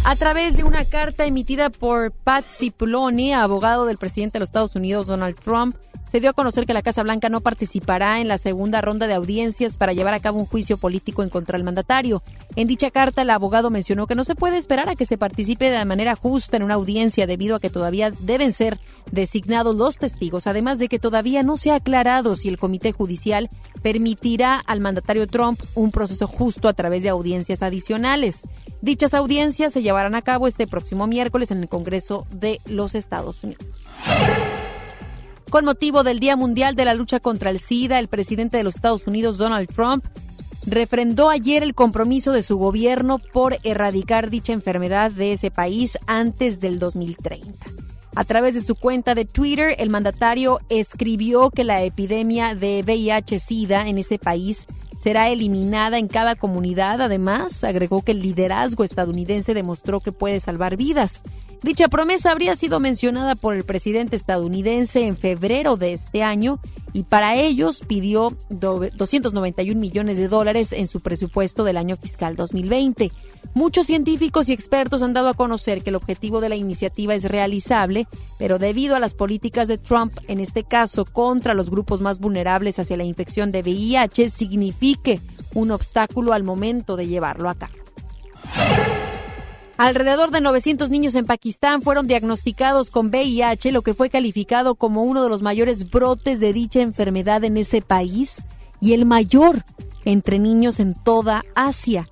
A 0.03 0.15
través 0.15 0.57
de 0.57 0.63
una 0.63 0.85
carta 0.85 1.25
emitida 1.25 1.69
por 1.69 2.11
Pat 2.11 2.43
Cipollone, 2.51 3.35
abogado 3.35 3.85
del 3.85 3.97
presidente 3.97 4.33
de 4.33 4.39
los 4.39 4.49
Estados 4.49 4.75
Unidos 4.75 5.05
Donald 5.05 5.37
Trump, 5.39 5.75
se 6.11 6.19
dio 6.19 6.31
a 6.31 6.33
conocer 6.33 6.65
que 6.65 6.73
la 6.73 6.81
Casa 6.81 7.03
Blanca 7.03 7.29
no 7.29 7.39
participará 7.39 8.19
en 8.19 8.27
la 8.27 8.37
segunda 8.37 8.81
ronda 8.81 9.07
de 9.07 9.13
audiencias 9.13 9.77
para 9.77 9.93
llevar 9.93 10.13
a 10.13 10.19
cabo 10.19 10.39
un 10.39 10.45
juicio 10.45 10.75
político 10.75 11.23
en 11.23 11.29
contra 11.29 11.57
del 11.57 11.63
mandatario. 11.63 12.21
En 12.57 12.67
dicha 12.67 12.91
carta, 12.91 13.21
el 13.21 13.29
abogado 13.29 13.69
mencionó 13.69 14.07
que 14.07 14.15
no 14.15 14.25
se 14.25 14.35
puede 14.35 14.57
esperar 14.57 14.89
a 14.89 14.95
que 14.95 15.05
se 15.05 15.17
participe 15.17 15.71
de 15.71 15.85
manera 15.85 16.17
justa 16.17 16.57
en 16.57 16.63
una 16.63 16.73
audiencia 16.73 17.27
debido 17.27 17.55
a 17.55 17.61
que 17.61 17.69
todavía 17.69 18.11
deben 18.11 18.51
ser 18.51 18.77
designados 19.09 19.73
los 19.73 19.97
testigos, 19.97 20.47
además 20.47 20.79
de 20.79 20.89
que 20.89 20.99
todavía 20.99 21.43
no 21.43 21.55
se 21.55 21.71
ha 21.71 21.75
aclarado 21.75 22.35
si 22.35 22.49
el 22.49 22.59
Comité 22.59 22.91
Judicial 22.91 23.49
permitirá 23.81 24.55
al 24.55 24.81
mandatario 24.81 25.27
Trump 25.27 25.61
un 25.75 25.91
proceso 25.91 26.27
justo 26.27 26.67
a 26.67 26.73
través 26.73 27.03
de 27.03 27.09
audiencias 27.09 27.63
adicionales. 27.63 28.41
Dichas 28.81 29.13
audiencias 29.13 29.71
se 29.71 29.81
llevarán 29.81 30.15
a 30.15 30.23
cabo 30.23 30.47
este 30.47 30.67
próximo 30.67 31.07
miércoles 31.07 31.51
en 31.51 31.59
el 31.59 31.69
Congreso 31.69 32.25
de 32.31 32.59
los 32.65 32.95
Estados 32.95 33.45
Unidos. 33.45 33.65
Con 35.51 35.65
motivo 35.65 36.05
del 36.05 36.21
Día 36.21 36.37
Mundial 36.37 36.75
de 36.75 36.85
la 36.85 36.93
Lucha 36.93 37.19
contra 37.19 37.49
el 37.49 37.59
SIDA, 37.59 37.99
el 37.99 38.07
presidente 38.07 38.55
de 38.55 38.63
los 38.63 38.75
Estados 38.75 39.05
Unidos, 39.05 39.37
Donald 39.37 39.67
Trump, 39.67 40.05
refrendó 40.65 41.29
ayer 41.29 41.61
el 41.61 41.75
compromiso 41.75 42.31
de 42.31 42.41
su 42.41 42.57
gobierno 42.57 43.19
por 43.19 43.57
erradicar 43.63 44.29
dicha 44.29 44.53
enfermedad 44.53 45.11
de 45.11 45.33
ese 45.33 45.51
país 45.51 45.97
antes 46.07 46.61
del 46.61 46.79
2030. 46.79 47.65
A 48.15 48.23
través 48.23 48.53
de 48.53 48.61
su 48.61 48.75
cuenta 48.75 49.13
de 49.13 49.25
Twitter, 49.25 49.75
el 49.77 49.89
mandatario 49.89 50.61
escribió 50.69 51.49
que 51.49 51.65
la 51.65 51.83
epidemia 51.83 52.55
de 52.55 52.81
VIH-Sida 52.85 53.89
en 53.89 53.97
ese 53.97 54.19
país 54.19 54.67
será 55.03 55.27
eliminada 55.27 55.97
en 55.97 56.07
cada 56.07 56.35
comunidad. 56.35 57.01
Además, 57.01 57.65
agregó 57.65 58.03
que 58.03 58.13
el 58.13 58.21
liderazgo 58.21 58.85
estadounidense 58.85 59.53
demostró 59.53 59.99
que 59.99 60.13
puede 60.13 60.39
salvar 60.39 60.77
vidas. 60.77 61.23
Dicha 61.63 61.89
promesa 61.89 62.31
habría 62.31 62.55
sido 62.55 62.79
mencionada 62.79 63.35
por 63.35 63.53
el 63.53 63.63
presidente 63.63 64.15
estadounidense 64.15 65.05
en 65.05 65.15
febrero 65.15 65.77
de 65.77 65.93
este 65.93 66.23
año 66.23 66.59
y 66.91 67.03
para 67.03 67.35
ellos 67.35 67.83
pidió 67.87 68.35
291 68.49 69.79
millones 69.79 70.17
de 70.17 70.27
dólares 70.27 70.73
en 70.73 70.87
su 70.87 71.01
presupuesto 71.01 71.63
del 71.63 71.77
año 71.77 71.97
fiscal 71.97 72.35
2020. 72.35 73.11
Muchos 73.53 73.85
científicos 73.85 74.49
y 74.49 74.53
expertos 74.53 75.03
han 75.03 75.13
dado 75.13 75.29
a 75.29 75.35
conocer 75.35 75.83
que 75.83 75.91
el 75.91 75.97
objetivo 75.97 76.41
de 76.41 76.49
la 76.49 76.55
iniciativa 76.55 77.13
es 77.13 77.25
realizable, 77.25 78.07
pero 78.39 78.57
debido 78.57 78.95
a 78.95 78.99
las 78.99 79.13
políticas 79.13 79.67
de 79.67 79.77
Trump, 79.77 80.13
en 80.27 80.39
este 80.39 80.63
caso 80.63 81.05
contra 81.05 81.53
los 81.53 81.69
grupos 81.69 82.01
más 82.01 82.19
vulnerables 82.19 82.79
hacia 82.79 82.97
la 82.97 83.03
infección 83.03 83.51
de 83.51 83.61
VIH, 83.61 84.31
signifique 84.31 85.19
un 85.53 85.69
obstáculo 85.69 86.33
al 86.33 86.43
momento 86.43 86.95
de 86.95 87.07
llevarlo 87.07 87.49
a 87.49 87.55
cabo. 87.55 87.73
Alrededor 89.81 90.29
de 90.29 90.41
900 90.41 90.91
niños 90.91 91.15
en 91.15 91.25
Pakistán 91.25 91.81
fueron 91.81 92.05
diagnosticados 92.05 92.91
con 92.91 93.07
VIH, 93.07 93.71
lo 93.71 93.81
que 93.81 93.95
fue 93.95 94.11
calificado 94.11 94.75
como 94.75 95.01
uno 95.01 95.23
de 95.23 95.29
los 95.29 95.41
mayores 95.41 95.89
brotes 95.89 96.39
de 96.39 96.53
dicha 96.53 96.81
enfermedad 96.81 97.43
en 97.45 97.57
ese 97.57 97.81
país 97.81 98.45
y 98.79 98.93
el 98.93 99.05
mayor 99.05 99.65
entre 100.05 100.37
niños 100.37 100.79
en 100.79 100.93
toda 100.93 101.41
Asia. 101.55 102.07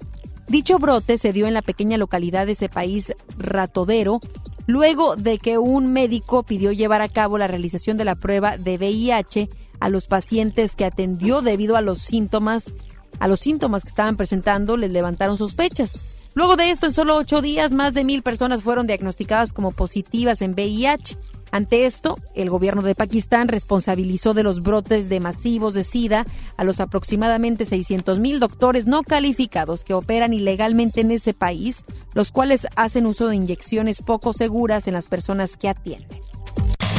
Dicho 0.47 0.79
brote 0.79 1.19
se 1.19 1.31
dio 1.31 1.45
en 1.45 1.53
la 1.53 1.61
pequeña 1.61 1.99
localidad 1.99 2.47
de 2.47 2.53
ese 2.53 2.69
país, 2.69 3.13
Ratodero, 3.37 4.19
luego 4.65 5.15
de 5.15 5.37
que 5.37 5.59
un 5.59 5.93
médico 5.93 6.41
pidió 6.41 6.71
llevar 6.71 7.03
a 7.03 7.07
cabo 7.07 7.37
la 7.37 7.45
realización 7.45 7.97
de 7.97 8.05
la 8.05 8.15
prueba 8.15 8.57
de 8.57 8.77
VIH 8.77 9.47
a 9.79 9.89
los 9.89 10.07
pacientes 10.07 10.75
que 10.75 10.85
atendió 10.85 11.43
debido 11.43 11.77
a 11.77 11.81
los 11.81 11.99
síntomas, 11.99 12.73
a 13.19 13.27
los 13.27 13.39
síntomas 13.39 13.83
que 13.83 13.89
estaban 13.89 14.17
presentando, 14.17 14.75
les 14.75 14.89
levantaron 14.89 15.37
sospechas. 15.37 16.18
Luego 16.35 16.55
de 16.55 16.69
esto, 16.69 16.85
en 16.85 16.93
solo 16.93 17.15
ocho 17.15 17.41
días, 17.41 17.73
más 17.73 17.93
de 17.93 18.03
mil 18.03 18.21
personas 18.21 18.61
fueron 18.61 18.87
diagnosticadas 18.87 19.51
como 19.53 19.71
positivas 19.71 20.41
en 20.41 20.51
VIH. 20.51 21.17
Ante 21.51 21.87
esto, 21.87 22.17
el 22.35 22.49
gobierno 22.49 22.83
de 22.83 22.93
Pakistán 22.93 23.47
responsabilizó 23.47 24.35
de 24.35 24.43
los 24.43 24.61
brotes 24.61 25.09
de 25.09 25.19
masivos 25.19 25.73
de 25.73 25.83
SIDA 25.83 26.27
a 26.57 26.63
los 26.63 26.79
aproximadamente 26.79 27.65
600 27.65 28.19
mil 28.19 28.39
doctores 28.39 28.85
no 28.85 29.01
calificados 29.01 29.83
que 29.83 29.95
operan 29.95 30.33
ilegalmente 30.33 31.01
en 31.01 31.09
ese 31.11 31.33
país, 31.33 31.85
los 32.13 32.31
cuales 32.31 32.67
hacen 32.75 33.07
uso 33.07 33.27
de 33.27 33.35
inyecciones 33.35 34.03
poco 34.03 34.31
seguras 34.31 34.87
en 34.87 34.93
las 34.93 35.07
personas 35.07 35.57
que 35.57 35.69
atienden. 35.69 36.19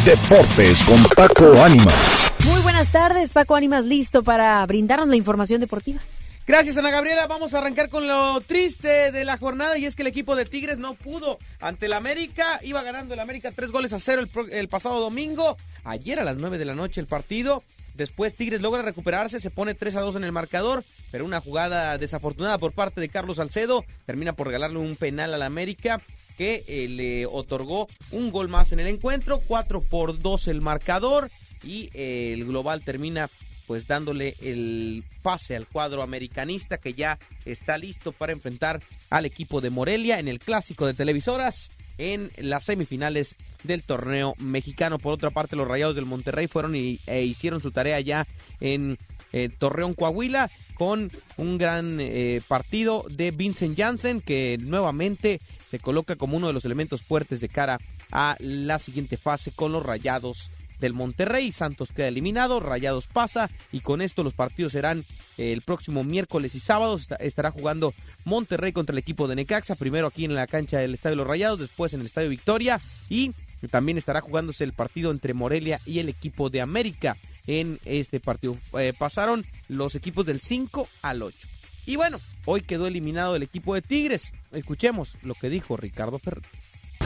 Deportes 0.05 0.83
con 0.83 1.03
Paco 1.15 1.63
Ánimas. 1.63 2.33
Muy 2.47 2.61
buenas 2.63 2.91
tardes, 2.91 3.33
Paco 3.33 3.55
Ánimas, 3.55 3.85
listo 3.85 4.25
para 4.25 4.65
brindarnos 4.67 5.09
la 5.09 5.17
información 5.17 5.61
deportiva. 5.61 6.01
Gracias, 6.47 6.77
Ana 6.77 6.91
Gabriela. 6.91 7.27
Vamos 7.27 7.55
a 7.55 7.59
arrancar 7.59 7.89
con 7.89 8.09
lo 8.09 8.41
triste 8.41 9.13
de 9.13 9.25
la 9.25 9.39
jornada 9.39 9.79
y 9.79 9.87
es 9.87 9.95
que 9.95 10.03
el 10.03 10.09
equipo 10.09 10.35
de 10.35 10.45
Tigres 10.45 10.79
no 10.79 10.95
pudo 10.95 11.39
ante 11.61 11.87
el 11.87 11.93
América. 11.93 12.59
Iba 12.63 12.83
ganando 12.83 13.15
el 13.15 13.21
América 13.21 13.53
tres 13.55 13.71
goles 13.71 13.93
a 13.93 14.01
cero 14.01 14.23
el, 14.51 14.69
pasado 14.69 15.01
domingo. 15.01 15.57
Ayer 15.85 16.19
a 16.19 16.25
las 16.25 16.37
nueve 16.37 16.59
de 16.59 16.65
la 16.65 16.75
noche 16.75 17.01
el 17.01 17.07
partido. 17.07 17.63
Después 17.95 18.35
Tigres 18.35 18.63
logra 18.63 18.83
recuperarse, 18.83 19.41
se 19.41 19.51
pone 19.51 19.75
3 19.75 19.97
a 19.97 20.01
2 20.01 20.17
en 20.17 20.25
el 20.25 20.33
marcador, 20.33 20.85
pero 21.11 21.25
una 21.25 21.41
jugada 21.41 21.99
desafortunada 21.99 22.57
por 22.57 22.73
parte 22.73 22.99
de 22.99 23.11
Carlos 23.11 23.37
Salcedo 23.37 23.85
termina 24.07 24.33
por 24.33 24.47
regalarle 24.47 24.79
un 24.79 24.97
penal 24.97 25.35
al 25.35 25.43
América 25.43 26.01
que 26.39 26.65
eh, 26.67 26.89
le 26.89 27.27
otorgó 27.27 27.89
un 28.11 28.31
gol 28.31 28.49
más 28.49 28.73
en 28.73 28.81
el 28.81 28.87
encuentro, 28.87 29.41
4 29.47 29.83
por 29.83 30.19
2 30.19 30.49
el 30.49 30.63
marcador 30.63 31.31
y 31.63 31.91
eh, 31.93 32.33
el 32.33 32.47
global 32.47 32.83
termina 32.83 33.29
pues 33.71 33.87
dándole 33.87 34.35
el 34.41 35.05
pase 35.23 35.55
al 35.55 35.69
cuadro 35.69 36.03
americanista 36.03 36.79
que 36.79 36.93
ya 36.93 37.21
está 37.45 37.79
listo 37.79 38.11
para 38.11 38.33
enfrentar 38.33 38.83
al 39.11 39.27
equipo 39.27 39.61
de 39.61 39.71
Morelia 39.71 40.19
en 40.19 40.27
el 40.27 40.41
clásico 40.41 40.87
de 40.87 40.95
televisoras 40.95 41.71
en 41.97 42.33
las 42.39 42.65
semifinales 42.65 43.37
del 43.63 43.85
torneo 43.85 44.35
mexicano. 44.41 44.99
Por 44.99 45.13
otra 45.13 45.31
parte, 45.31 45.55
los 45.55 45.69
Rayados 45.69 45.95
del 45.95 46.05
Monterrey 46.05 46.49
fueron 46.49 46.75
e 46.75 47.23
hicieron 47.23 47.61
su 47.61 47.71
tarea 47.71 48.01
ya 48.01 48.27
en 48.59 48.99
eh, 49.33 49.49
Torreón, 49.57 49.95
Coahuila, 49.95 50.51
con 50.75 51.09
un 51.37 51.57
gran 51.57 51.99
eh, 52.01 52.43
partido 52.49 53.05
de 53.09 53.31
Vincent 53.31 53.79
Janssen, 53.79 54.21
que 54.21 54.59
nuevamente 54.61 55.41
se 55.71 55.79
coloca 55.79 56.17
como 56.17 56.37
uno 56.37 56.49
de 56.49 56.55
los 56.55 56.65
elementos 56.65 57.03
fuertes 57.03 57.41
de 57.41 57.49
cara 57.49 57.79
a 58.11 58.35
la 58.41 58.81
siguiente 58.81 59.17
fase 59.17 59.53
con 59.53 59.71
los 59.71 59.85
Rayados 59.85 60.51
del 60.81 60.95
Monterrey. 60.95 61.53
Santos 61.53 61.91
queda 61.93 62.09
eliminado, 62.09 62.61
Rayados 62.61 63.07
pasa 63.07 63.51
y 63.73 63.81
con 63.81 64.01
esto 64.03 64.23
los 64.23 64.35
partidos 64.35 64.73
serán 64.73 65.05
eh, 65.37 65.53
el 65.53 65.63
próximo 65.63 66.05
miércoles 66.05 66.55
y 66.55 66.61
sábado. 66.61 66.99
Estará 67.19 67.51
jugando 67.51 67.95
Monterrey 68.25 68.73
contra 68.73 68.93
el 68.93 68.99
equipo 68.99 69.29
de 69.29 69.37
Necaxa, 69.37 69.77
primero 69.77 70.07
aquí 70.07 70.25
en 70.25 70.35
la 70.35 70.47
cancha 70.47 70.79
del 70.79 70.95
Estadio 70.95 71.17
los 71.17 71.27
Rayados, 71.27 71.61
después 71.61 71.93
en 71.93 72.01
el 72.01 72.07
Estadio 72.07 72.31
Victoria 72.31 72.81
y 73.09 73.33
también 73.71 73.99
estará 73.99 74.21
jugándose 74.21 74.65
el 74.65 74.73
partido 74.73 75.11
entre 75.11 75.35
Morelia 75.35 75.81
y 75.85 75.99
el 75.99 76.09
equipo 76.09 76.49
de 76.49 76.63
América 76.63 77.17
en 77.47 77.79
este 77.85 78.21
partido. 78.21 78.57
Eh, 78.79 78.93
pasaron 78.99 79.45
los 79.69 79.95
equipos 79.95 80.25
del 80.25 80.41
5 80.41 80.89
al 81.03 81.23
8. 81.23 81.39
Y 81.87 81.97
bueno, 81.97 82.19
hoy 82.45 82.61
quedó 82.63 82.87
eliminado 82.87 83.37
el 83.37 83.43
equipo 83.43 83.75
de 83.75 83.83
Tigres. 83.83 84.33
Escuchemos 84.53 85.17
lo 85.23 85.35
que 85.35 85.51
dijo 85.51 85.77
Ricardo 85.77 86.19
Ferrer 86.19 86.45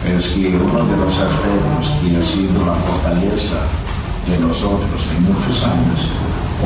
es 0.06 0.28
que 0.28 0.48
uno 0.48 0.84
de 0.84 0.96
los 0.98 1.14
aspectos 1.16 1.92
que 2.00 2.16
ha 2.16 2.22
sido 2.22 2.66
la 2.66 2.74
fortaleza 2.74 3.56
de 4.28 4.38
nosotros 4.38 5.00
en 5.16 5.22
muchos 5.24 5.62
años, 5.64 6.08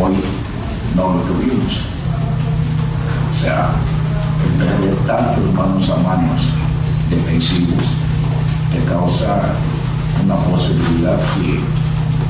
hoy 0.00 0.16
no 0.96 1.14
lo 1.14 1.20
tuvimos. 1.22 1.72
O 3.30 3.40
sea, 3.40 3.70
el 4.44 4.52
perder 4.58 4.96
tantos 5.06 5.54
manos 5.54 5.88
a 5.88 5.96
manos 5.96 6.40
defensivos 7.08 7.84
te 8.72 8.82
causa 8.90 9.54
una 10.24 10.36
posibilidad 10.36 11.18
que 11.36 11.60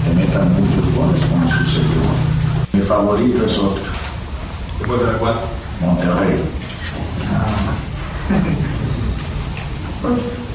te 0.05 0.15
metan 0.15 0.53
muchos 0.53 0.95
goles 0.95 1.21
como 1.23 1.49
sucedió. 1.51 2.03
Mi 2.73 2.81
favorito 2.83 3.47
es 3.47 3.59
otro. 3.59 3.83
¿Puede 4.87 5.05
ser 5.07 5.17
cuál? 5.17 5.35
Monterrey. 5.81 6.43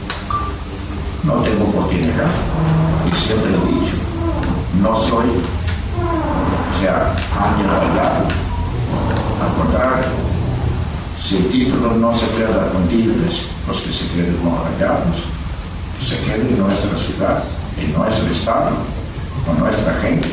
no 1.24 1.36
tengo 1.42 1.65
oportunidad. 1.65 2.30
Y 3.08 3.15
siempre 3.15 3.51
lo 3.51 3.58
he 3.58 3.72
dicho, 3.72 3.96
no 4.82 5.01
soy, 5.01 5.30
o 5.30 6.80
sea, 6.80 7.15
ángel 7.39 7.68
rayado. 7.68 8.27
Al 9.42 9.53
contrario, 9.55 10.05
si 11.22 11.38
el 11.38 11.48
título 11.50 11.96
no 11.96 12.16
se 12.16 12.27
queda 12.29 12.70
con 12.70 12.88
Tigres, 12.88 13.44
los 13.68 13.81
que 13.81 13.92
se 13.92 14.07
queden 14.07 14.36
con 14.38 14.55
rayados, 14.64 15.16
que 16.00 16.05
se 16.05 16.18
queden 16.24 16.48
en 16.48 16.59
nuestra 16.59 16.98
ciudad, 16.98 17.44
en 17.77 17.94
nuestro 17.94 18.27
estado, 18.27 18.72
con 19.46 19.59
nuestra 19.59 19.94
gente. 19.96 20.27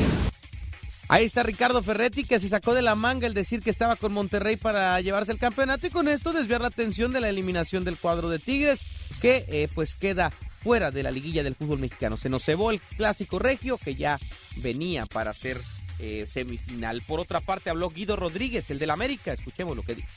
Ahí 1.09 1.24
está 1.24 1.42
Ricardo 1.42 1.83
Ferretti 1.83 2.22
que 2.22 2.38
se 2.38 2.48
sacó 2.48 2.72
de 2.72 2.83
la 2.83 2.94
manga 2.94 3.26
el 3.26 3.35
decir 3.35 3.61
que 3.62 3.70
estaba 3.70 3.96
con 3.96 4.12
Monterrey 4.12 4.55
para 4.55 5.00
llevarse 5.00 5.33
el 5.33 5.38
campeonato 5.38 5.88
y 5.88 5.90
con 5.90 6.07
esto 6.07 6.33
desviar 6.33 6.61
la 6.61 6.68
atención 6.68 7.11
de 7.11 7.20
la 7.20 7.29
eliminación 7.29 7.83
del 7.83 7.98
cuadro 7.98 8.29
de 8.29 8.38
Tigres 8.38 8.87
que 9.20 9.44
eh, 9.48 9.68
pues 9.74 9.96
queda 9.96 10.31
fuera 10.62 10.90
de 10.90 11.03
la 11.03 11.11
liguilla 11.11 11.42
del 11.42 11.55
fútbol 11.55 11.79
mexicano. 11.79 12.16
Se 12.16 12.29
nos 12.29 12.44
cebó 12.44 12.70
el 12.70 12.81
clásico 12.81 13.38
regio 13.38 13.79
que 13.79 13.94
ya 13.94 14.18
venía 14.57 15.07
para 15.07 15.33
ser 15.33 15.59
eh, 15.99 16.27
semifinal. 16.31 17.03
Por 17.07 17.20
otra 17.20 17.40
parte 17.40 17.70
habló 17.70 17.90
Guido 17.90 18.16
Rodríguez, 18.16 18.70
el 18.70 18.79
del 18.79 18.90
América. 18.90 19.33
Escuchemos 19.33 19.77
lo 19.77 19.83
que 19.83 19.96
dijo. 19.96 20.09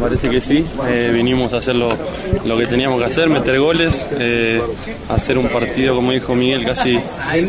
Parece 0.00 0.30
que 0.30 0.40
sí, 0.40 0.66
eh, 0.88 1.10
vinimos 1.12 1.52
a 1.52 1.58
hacer 1.58 1.74
lo, 1.74 1.94
que 2.56 2.66
teníamos 2.66 2.98
que 2.98 3.04
hacer, 3.04 3.28
meter 3.28 3.60
goles, 3.60 4.06
eh, 4.12 4.62
hacer 5.10 5.36
un 5.36 5.48
partido, 5.48 5.94
como 5.94 6.12
dijo 6.12 6.34
Miguel, 6.34 6.64
casi 6.64 6.98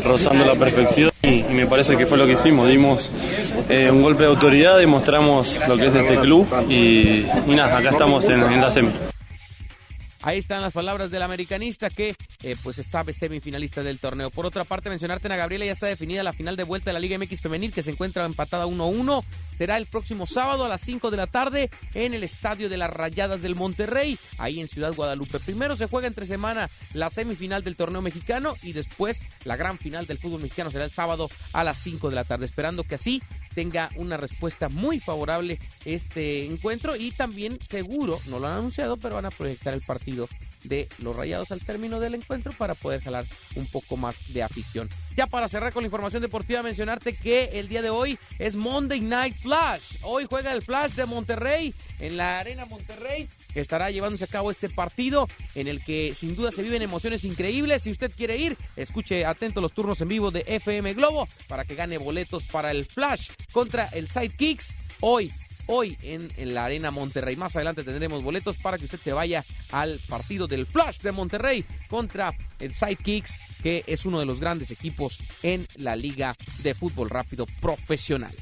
rozando 0.04 0.44
la 0.44 0.56
perfección 0.56 1.12
y, 1.22 1.44
me 1.54 1.66
parece 1.66 1.96
que 1.96 2.06
fue 2.06 2.18
lo 2.18 2.26
que 2.26 2.34
hicimos, 2.34 2.68
dimos 2.68 3.10
un 3.90 4.02
golpe 4.02 4.24
de 4.24 4.30
autoridad, 4.30 4.78
demostramos 4.78 5.58
lo 5.66 5.78
que 5.78 5.88
es 5.88 5.96
este 5.96 6.20
club 6.20 6.46
y, 6.70 7.26
nada, 7.48 7.78
acá 7.78 7.92
estamos 7.92 8.26
en, 8.26 8.44
en 8.44 8.60
la 8.60 8.70
semi. 8.70 8.92
Ahí 10.24 10.40
están 10.40 10.62
las 10.62 10.72
palabras 10.72 11.12
del 11.12 11.22
americanista 11.22 11.90
que 11.90 12.16
eh, 12.44 12.56
pues 12.64 12.78
sabe 12.78 13.12
semifinalista 13.12 13.84
del 13.84 14.00
torneo. 14.00 14.30
Por 14.30 14.46
otra 14.46 14.64
parte, 14.64 14.90
mencionarte 14.90 15.32
a 15.32 15.36
Gabriela, 15.36 15.66
ya 15.66 15.74
está 15.74 15.88
definida 15.88 16.24
la 16.24 16.32
final 16.32 16.56
de 16.56 16.64
vuelta 16.64 16.90
de 16.90 16.94
la 16.94 17.02
Liga 17.02 17.18
MX 17.18 17.42
Femenil 17.42 17.74
que 17.74 17.84
se 17.84 17.92
encuentra 17.92 18.26
empatada 18.26 18.66
1-1 18.66 19.22
será 19.58 19.78
el 19.78 19.86
próximo 19.86 20.26
sábado 20.26 20.66
a 20.66 20.70
las 20.70 20.82
5 20.82 21.12
de 21.12 21.18
la 21.18 21.28
tarde 21.28 21.70
en 21.94 22.14
el 22.14 22.24
Estadio 22.24 22.70
de 22.70 22.78
las 22.78 22.90
Rayadas 22.90 23.42
del 23.42 23.56
Monterrey, 23.56 24.18
ahí 24.38 24.60
en 24.60 24.68
Ciudad 24.68 24.94
Guadalupe. 24.94 25.40
Primero 25.40 25.76
se 25.76 25.88
juega 25.88 26.08
entre 26.08 26.26
semana 26.26 26.70
la 26.94 27.10
semifinal 27.10 27.64
del 27.64 27.76
torneo 27.76 28.02
mexicano 28.02 28.54
y 28.62 28.74
después 28.74 29.22
la 29.46 29.56
gran 29.56 29.78
final 29.78 30.06
del 30.06 30.18
fútbol 30.18 30.42
mexicano. 30.42 30.72
Será 30.72 30.86
el 30.86 30.92
sábado 30.92 31.30
a 31.54 31.64
las 31.64 31.78
5 31.80 32.10
de 32.10 32.16
la 32.16 32.24
tarde, 32.24 32.46
esperando 32.46 32.84
que 32.84 32.96
así 32.96 33.22
tenga 33.54 33.90
una 33.96 34.18
respuesta 34.18 34.70
muy 34.70 35.00
favorable 35.00 35.60
este 35.86 36.46
encuentro 36.46 36.96
y 36.96 37.12
también 37.12 37.60
seguro, 37.66 38.20
no 38.28 38.40
lo 38.40 38.48
han 38.48 38.60
anunciado, 38.60 38.98
pero 38.98 39.16
van 39.16 39.26
a 39.26 39.32
proyectar 39.32 39.74
el 39.74 39.82
partido 39.82 40.28
de 40.64 40.88
los 41.00 41.16
Rayados 41.16 41.52
al 41.52 41.62
término 41.62 42.00
del 42.00 42.16
encuentro 42.16 42.52
para 42.54 42.76
poder 42.76 43.02
jalar 43.02 43.26
un 43.56 43.68
poco 43.68 43.98
más 43.98 44.18
de 44.34 44.44
afición. 44.44 44.90
Ya 45.16 45.28
para 45.28 45.50
cerrar 45.50 45.74
con 45.74 45.84
la 45.84 45.88
información 45.88 46.22
deportiva, 46.22 46.64
mencionarte 46.64 47.14
que 47.14 47.60
el 47.60 47.68
día 47.68 47.82
de 47.82 47.90
hoy 47.90 48.18
es 48.40 48.56
Monday 48.56 49.00
Night 49.00 49.36
Flash. 49.42 49.98
Hoy 50.02 50.26
juega 50.30 50.54
el 50.54 50.62
Flash 50.62 50.94
de 50.94 51.06
Monterrey 51.06 51.74
en 52.00 52.18
la 52.18 52.40
Arena 52.40 52.66
Monterrey 52.66 53.28
estará 53.56 53.92
llevándose 53.92 54.24
a 54.24 54.28
cabo 54.28 54.52
este 54.52 54.70
partido 54.70 55.28
en 55.56 55.68
el 55.68 55.84
que 55.84 56.14
sin 56.16 56.36
duda 56.36 56.52
se 56.52 56.64
viven 56.64 56.82
emociones 56.82 57.24
increíbles. 57.24 57.84
Si 57.84 57.92
usted 57.92 58.12
quiere 58.16 58.38
ir, 58.38 58.58
escuche 58.76 59.26
atento 59.26 59.62
los 59.62 59.74
turnos 59.74 60.02
en 60.02 60.08
vivo 60.08 60.32
de 60.32 60.44
FM 60.48 60.94
Globo 60.96 61.28
para 61.48 61.66
que 61.66 61.76
gane 61.76 61.98
boletos 61.98 62.46
para 62.46 62.72
el 62.72 62.86
Flash 62.86 63.30
contra 63.52 63.88
el 63.88 64.10
Sidekicks 64.10 64.76
hoy 65.02 65.32
hoy 65.68 65.98
en, 66.04 66.30
la 66.54 66.66
Arena 66.66 66.92
Monterrey. 66.92 67.36
Más 67.36 67.56
adelante 67.56 67.84
tendremos 67.84 68.24
boletos 68.24 68.58
para 68.58 68.78
que 68.78 68.86
usted 68.86 69.00
se 69.00 69.14
vaya 69.14 69.44
al 69.72 70.00
partido 70.08 70.48
del 70.48 70.66
Flash 70.66 71.00
de 71.00 71.12
Monterrey 71.12 71.64
contra 71.90 72.34
el 72.60 72.74
Sidekicks, 72.74 73.40
que 73.62 73.84
es 73.88 74.06
uno 74.06 74.20
de 74.20 74.26
los 74.26 74.40
grandes 74.40 74.72
equipos 74.72 75.20
en 75.42 75.68
la 75.78 75.96
Liga 75.96 76.36
de 76.64 76.74
Fútbol 76.74 77.10
Rápido 77.10 77.46
Profesional. 77.62 78.34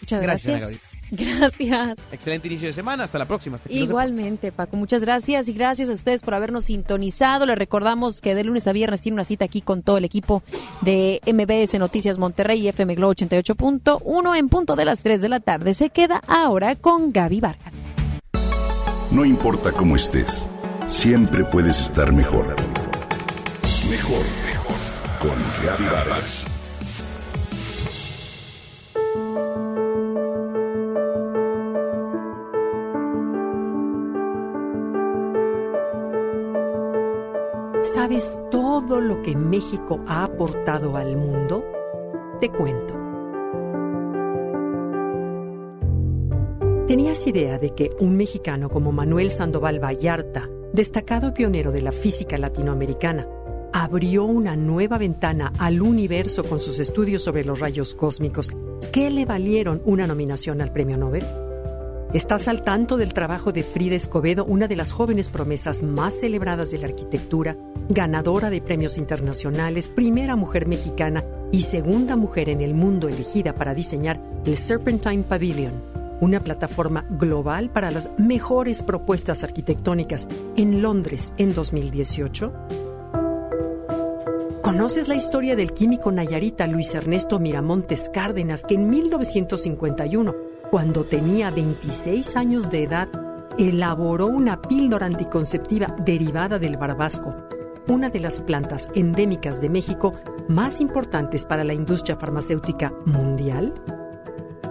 Muchas 0.00 0.22
gracias. 0.22 0.60
Gracias. 0.60 0.87
Excelente 2.12 2.48
inicio 2.48 2.68
de 2.68 2.72
semana. 2.72 3.04
Hasta 3.04 3.18
la 3.18 3.26
próxima. 3.26 3.58
Igualmente, 3.68 4.52
Paco. 4.52 4.76
Muchas 4.76 5.02
gracias 5.02 5.48
y 5.48 5.52
gracias 5.52 5.88
a 5.88 5.92
ustedes 5.92 6.22
por 6.22 6.34
habernos 6.34 6.66
sintonizado. 6.66 7.46
Les 7.46 7.58
recordamos 7.58 8.20
que 8.20 8.34
de 8.34 8.44
lunes 8.44 8.66
a 8.66 8.72
viernes 8.72 9.00
tiene 9.00 9.14
una 9.14 9.24
cita 9.24 9.44
aquí 9.44 9.60
con 9.60 9.82
todo 9.82 9.98
el 9.98 10.04
equipo 10.04 10.42
de 10.82 11.20
MBS 11.26 11.78
Noticias 11.78 12.18
Monterrey 12.18 12.60
y 12.60 12.68
FM 12.68 12.94
Globo 12.94 13.14
88.1 13.14 14.38
en 14.38 14.48
punto 14.48 14.76
de 14.76 14.84
las 14.84 15.02
3 15.02 15.20
de 15.20 15.28
la 15.28 15.40
tarde. 15.40 15.74
Se 15.74 15.90
queda 15.90 16.20
ahora 16.26 16.76
con 16.76 17.12
Gaby 17.12 17.40
Vargas. 17.40 17.72
No 19.10 19.24
importa 19.24 19.72
cómo 19.72 19.96
estés, 19.96 20.48
siempre 20.86 21.44
puedes 21.44 21.80
estar 21.80 22.12
mejor. 22.12 22.54
Mejor, 23.90 24.22
mejor. 24.44 24.76
Con 25.18 25.38
Gaby 25.64 25.84
Vargas. 25.84 26.57
¿Sabes 37.98 38.38
todo 38.52 39.00
lo 39.00 39.22
que 39.22 39.34
México 39.34 40.00
ha 40.06 40.22
aportado 40.22 40.96
al 40.96 41.16
mundo? 41.16 41.64
Te 42.40 42.48
cuento. 42.48 42.94
¿Tenías 46.86 47.26
idea 47.26 47.58
de 47.58 47.74
que 47.74 47.90
un 47.98 48.16
mexicano 48.16 48.70
como 48.70 48.92
Manuel 48.92 49.32
Sandoval 49.32 49.82
Vallarta, 49.82 50.48
destacado 50.72 51.34
pionero 51.34 51.72
de 51.72 51.82
la 51.82 51.90
física 51.90 52.38
latinoamericana, 52.38 53.26
abrió 53.72 54.26
una 54.26 54.54
nueva 54.54 54.96
ventana 54.96 55.52
al 55.58 55.82
universo 55.82 56.44
con 56.44 56.60
sus 56.60 56.78
estudios 56.78 57.24
sobre 57.24 57.44
los 57.44 57.58
rayos 57.58 57.96
cósmicos 57.96 58.52
que 58.92 59.10
le 59.10 59.24
valieron 59.24 59.82
una 59.84 60.06
nominación 60.06 60.60
al 60.60 60.72
Premio 60.72 60.98
Nobel? 60.98 61.24
¿Estás 62.14 62.48
al 62.48 62.64
tanto 62.64 62.96
del 62.96 63.12
trabajo 63.12 63.52
de 63.52 63.62
Frida 63.62 63.94
Escobedo, 63.94 64.46
una 64.46 64.66
de 64.66 64.76
las 64.76 64.92
jóvenes 64.92 65.28
promesas 65.28 65.82
más 65.82 66.14
celebradas 66.14 66.70
de 66.70 66.78
la 66.78 66.86
arquitectura, 66.86 67.54
ganadora 67.90 68.48
de 68.48 68.62
premios 68.62 68.96
internacionales, 68.96 69.90
primera 69.90 70.34
mujer 70.34 70.66
mexicana 70.66 71.22
y 71.52 71.60
segunda 71.60 72.16
mujer 72.16 72.48
en 72.48 72.62
el 72.62 72.72
mundo 72.72 73.08
elegida 73.08 73.54
para 73.54 73.74
diseñar 73.74 74.22
el 74.46 74.56
Serpentine 74.56 75.22
Pavilion, 75.22 75.82
una 76.22 76.42
plataforma 76.42 77.04
global 77.10 77.68
para 77.68 77.90
las 77.90 78.08
mejores 78.16 78.82
propuestas 78.82 79.44
arquitectónicas 79.44 80.28
en 80.56 80.80
Londres 80.80 81.34
en 81.36 81.52
2018? 81.52 82.52
¿Conoces 84.62 85.08
la 85.08 85.14
historia 85.14 85.56
del 85.56 85.74
químico 85.74 86.10
nayarita 86.10 86.66
Luis 86.66 86.94
Ernesto 86.94 87.38
Miramontes 87.38 88.10
Cárdenas, 88.12 88.64
que 88.64 88.76
en 88.76 88.88
1951 88.88 90.47
cuando 90.70 91.04
tenía 91.04 91.50
26 91.50 92.36
años 92.36 92.70
de 92.70 92.82
edad, 92.82 93.08
elaboró 93.56 94.26
una 94.26 94.60
píldora 94.60 95.06
anticonceptiva 95.06 95.86
derivada 96.04 96.58
del 96.58 96.76
barbasco, 96.76 97.34
una 97.88 98.10
de 98.10 98.20
las 98.20 98.40
plantas 98.40 98.90
endémicas 98.94 99.60
de 99.60 99.70
México 99.70 100.14
más 100.48 100.80
importantes 100.80 101.46
para 101.46 101.64
la 101.64 101.72
industria 101.72 102.16
farmacéutica 102.16 102.92
mundial? 103.06 103.72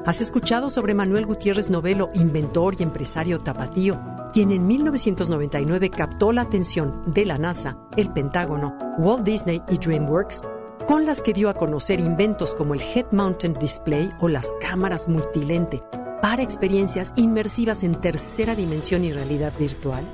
¿Has 0.05 0.21
escuchado 0.21 0.69
sobre 0.69 0.93
Manuel 0.93 1.25
Gutiérrez 1.25 1.69
Novelo, 1.69 2.09
inventor 2.13 2.75
y 2.77 2.83
empresario 2.83 3.39
tapatío, 3.39 3.99
quien 4.33 4.51
en 4.51 4.67
1999 4.67 5.89
captó 5.89 6.31
la 6.31 6.43
atención 6.43 7.03
de 7.07 7.25
la 7.25 7.37
NASA, 7.37 7.77
el 7.97 8.11
Pentágono, 8.13 8.77
Walt 8.99 9.23
Disney 9.23 9.61
y 9.67 9.77
DreamWorks 9.77 10.43
con 10.87 11.05
las 11.05 11.21
que 11.21 11.33
dio 11.33 11.49
a 11.49 11.53
conocer 11.53 11.99
inventos 11.99 12.55
como 12.55 12.73
el 12.73 12.81
Head 12.81 13.11
Mounted 13.11 13.57
Display 13.57 14.09
o 14.21 14.29
las 14.29 14.53
cámaras 14.61 15.09
multilente 15.09 15.83
para 16.21 16.41
experiencias 16.41 17.11
inmersivas 17.17 17.83
en 17.83 17.99
tercera 17.99 18.55
dimensión 18.55 19.03
y 19.03 19.11
realidad 19.11 19.51
virtual? 19.59 20.05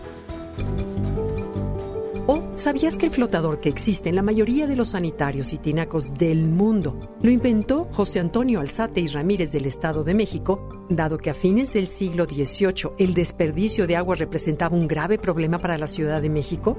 ¿O 2.25 2.41
sabías 2.55 2.97
que 2.97 3.05
el 3.05 3.11
flotador 3.11 3.59
que 3.59 3.69
existe 3.69 4.09
en 4.09 4.15
la 4.15 4.23
mayoría 4.23 4.65
de 4.65 4.75
los 4.75 4.89
sanitarios 4.89 5.53
y 5.53 5.59
tinacos 5.59 6.13
del 6.15 6.47
mundo 6.47 6.97
lo 7.21 7.29
inventó 7.29 7.87
José 7.91 8.19
Antonio 8.19 8.59
Alzate 8.59 9.01
y 9.01 9.07
Ramírez 9.07 9.51
del 9.51 9.67
Estado 9.67 10.03
de 10.03 10.15
México, 10.15 10.87
dado 10.89 11.19
que 11.19 11.29
a 11.29 11.35
fines 11.35 11.73
del 11.73 11.85
siglo 11.85 12.25
XVIII 12.25 12.93
el 12.97 13.13
desperdicio 13.13 13.85
de 13.85 13.97
agua 13.97 14.15
representaba 14.15 14.75
un 14.75 14.87
grave 14.87 15.19
problema 15.19 15.59
para 15.59 15.77
la 15.77 15.87
Ciudad 15.87 16.21
de 16.21 16.29
México? 16.29 16.77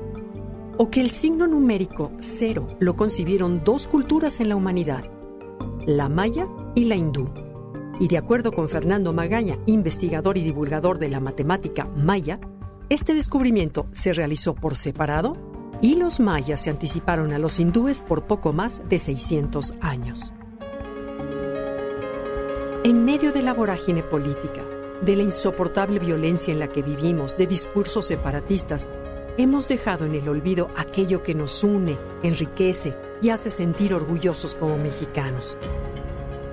O 0.77 0.91
que 0.91 1.01
el 1.01 1.11
signo 1.11 1.47
numérico 1.47 2.13
cero 2.19 2.69
lo 2.81 2.97
concibieron 2.97 3.63
dos 3.65 3.87
culturas 3.87 4.41
en 4.41 4.49
la 4.49 4.57
humanidad, 4.57 5.11
la 5.87 6.09
maya 6.09 6.49
y 6.75 6.85
la 6.85 6.97
hindú. 6.97 7.29
Y 8.01 8.09
de 8.09 8.19
acuerdo 8.19 8.53
con 8.53 8.69
Fernando 8.69 9.13
Magaña, 9.13 9.59
investigador 9.67 10.37
y 10.37 10.43
divulgador 10.43 10.99
de 10.99 11.09
la 11.09 11.21
matemática 11.21 11.85
maya, 11.97 12.41
este 12.89 13.15
descubrimiento 13.15 13.87
se 13.93 14.13
realizó 14.13 14.55
por 14.55 14.77
separado 14.77 15.37
y 15.81 15.95
los 15.97 16.21
mayas 16.21 16.63
se 16.63 16.71
anticiparon 16.71 17.33
a 17.33 17.39
los 17.39 17.61
hindúes 17.61 18.01
por 18.03 18.27
poco 18.27 18.53
más 18.53 18.83
de 18.89 18.99
600 18.99 19.75
años. 19.81 20.33
En 22.85 23.05
medio 23.05 23.33
de 23.33 23.43
la 23.43 23.55
vorágine 23.55 24.03
política, 24.03 24.63
de 25.03 25.17
la 25.17 25.23
insoportable 25.23 25.99
violencia 25.99 26.53
en 26.53 26.59
la 26.59 26.69
que 26.69 26.83
vivimos, 26.83 27.37
de 27.37 27.47
discursos 27.47 28.07
separatistas 28.07 28.87
hemos 29.37 29.67
dejado 29.69 30.05
en 30.05 30.15
el 30.15 30.29
olvido 30.29 30.69
aquello 30.77 31.23
que 31.23 31.35
nos 31.35 31.65
une, 31.65 31.99
enriquece 32.23 32.95
y 33.21 33.31
hace 33.31 33.51
sentir 33.51 33.95
orgullosos 33.95 34.55
como 34.55 34.79
mexicanos. 34.79 35.57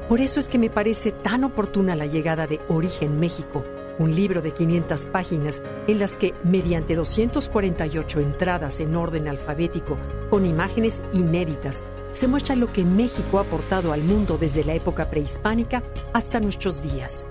Por 0.09 0.19
eso 0.19 0.39
es 0.39 0.49
que 0.49 0.57
me 0.57 0.69
parece 0.69 1.11
tan 1.11 1.43
oportuna 1.43 1.95
la 1.95 2.05
llegada 2.05 2.47
de 2.47 2.59
Origen 2.67 3.19
México, 3.19 3.63
un 3.97 4.15
libro 4.15 4.41
de 4.41 4.51
500 4.51 5.05
páginas 5.05 5.61
en 5.87 5.99
las 5.99 6.17
que, 6.17 6.33
mediante 6.43 6.95
248 6.95 8.19
entradas 8.19 8.79
en 8.79 8.95
orden 8.95 9.27
alfabético, 9.27 9.97
con 10.29 10.45
imágenes 10.45 11.01
inéditas, 11.13 11.85
se 12.11 12.27
muestra 12.27 12.55
lo 12.55 12.71
que 12.73 12.83
México 12.83 13.37
ha 13.37 13.41
aportado 13.41 13.93
al 13.93 14.03
mundo 14.03 14.37
desde 14.37 14.65
la 14.65 14.73
época 14.73 15.09
prehispánica 15.09 15.81
hasta 16.13 16.39
nuestros 16.39 16.81
días. 16.81 17.27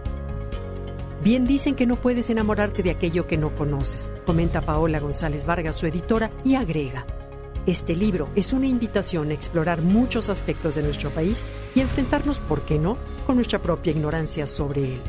Bien 1.23 1.47
dicen 1.47 1.75
que 1.75 1.85
no 1.85 1.97
puedes 1.97 2.31
enamorarte 2.31 2.83
de 2.83 2.91
aquello 2.91 3.27
que 3.27 3.37
no 3.37 3.55
conoces, 3.55 4.11
comenta 4.25 4.63
Paola 4.63 5.01
González 5.01 5.45
Vargas, 5.45 5.77
su 5.77 5.87
editora, 5.87 6.31
y 6.45 6.55
agrega. 6.55 7.05
Este 7.67 7.95
libro 7.95 8.31
es 8.37 8.55
una 8.55 8.67
invitación 8.67 9.31
a 9.31 9.35
explorar 9.35 9.83
muchos 9.83 10.31
aspectos 10.31 10.77
de 10.77 10.83
nuestro 10.83 11.11
país 11.11 11.45
y 11.75 11.81
enfrentarnos, 11.81 12.39
¿por 12.39 12.63
qué 12.63 12.79
no?, 12.79 12.97
con 13.27 13.37
nuestra 13.37 13.59
propia 13.59 13.93
ignorancia 13.93 14.47
sobre 14.47 14.95
él. 14.95 15.01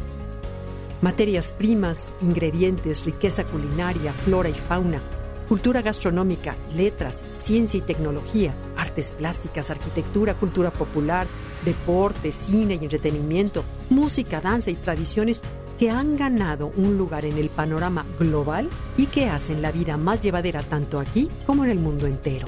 Materias 1.01 1.53
primas, 1.57 2.13
ingredientes, 2.21 3.05
riqueza 3.05 3.45
culinaria, 3.45 4.11
flora 4.11 4.49
y 4.49 4.53
fauna, 4.53 5.01
cultura 5.47 5.81
gastronómica, 5.81 6.55
letras, 6.75 7.25
ciencia 7.37 7.77
y 7.77 7.81
tecnología, 7.81 8.53
artes 8.75 9.13
plásticas, 9.13 9.71
arquitectura, 9.71 10.33
cultura 10.33 10.71
popular, 10.71 11.25
deporte, 11.63 12.33
cine 12.33 12.77
y 12.79 12.83
entretenimiento, 12.83 13.63
música, 13.89 14.41
danza 14.41 14.71
y 14.71 14.75
tradiciones 14.75 15.41
que 15.81 15.89
han 15.89 16.15
ganado 16.15 16.71
un 16.77 16.95
lugar 16.95 17.25
en 17.25 17.39
el 17.39 17.49
panorama 17.49 18.05
global 18.19 18.69
y 18.97 19.07
que 19.07 19.31
hacen 19.31 19.63
la 19.63 19.71
vida 19.71 19.97
más 19.97 20.21
llevadera 20.21 20.61
tanto 20.61 20.99
aquí 20.99 21.27
como 21.47 21.65
en 21.65 21.71
el 21.71 21.79
mundo 21.79 22.05
entero. 22.05 22.45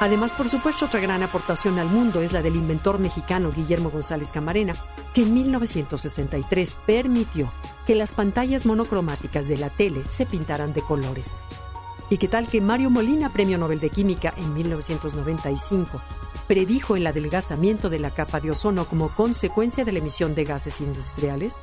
Además, 0.00 0.32
por 0.32 0.48
supuesto, 0.48 0.86
otra 0.86 0.98
gran 0.98 1.22
aportación 1.22 1.78
al 1.78 1.86
mundo 1.86 2.22
es 2.22 2.32
la 2.32 2.42
del 2.42 2.56
inventor 2.56 2.98
mexicano 2.98 3.52
Guillermo 3.54 3.88
González 3.88 4.32
Camarena, 4.32 4.74
que 5.14 5.22
en 5.22 5.32
1963 5.32 6.76
permitió 6.84 7.52
que 7.86 7.94
las 7.94 8.12
pantallas 8.12 8.66
monocromáticas 8.66 9.46
de 9.46 9.58
la 9.58 9.70
tele 9.70 10.02
se 10.08 10.26
pintaran 10.26 10.72
de 10.72 10.82
colores. 10.82 11.38
¿Y 12.10 12.16
qué 12.16 12.26
tal 12.26 12.48
que 12.48 12.60
Mario 12.60 12.90
Molina, 12.90 13.32
Premio 13.32 13.58
Nobel 13.58 13.78
de 13.78 13.90
Química 13.90 14.34
en 14.38 14.54
1995, 14.54 16.00
predijo 16.48 16.96
el 16.96 17.06
adelgazamiento 17.06 17.90
de 17.90 18.00
la 18.00 18.10
capa 18.10 18.40
de 18.40 18.50
ozono 18.50 18.88
como 18.88 19.14
consecuencia 19.14 19.84
de 19.84 19.92
la 19.92 20.00
emisión 20.00 20.34
de 20.34 20.44
gases 20.44 20.80
industriales? 20.80 21.60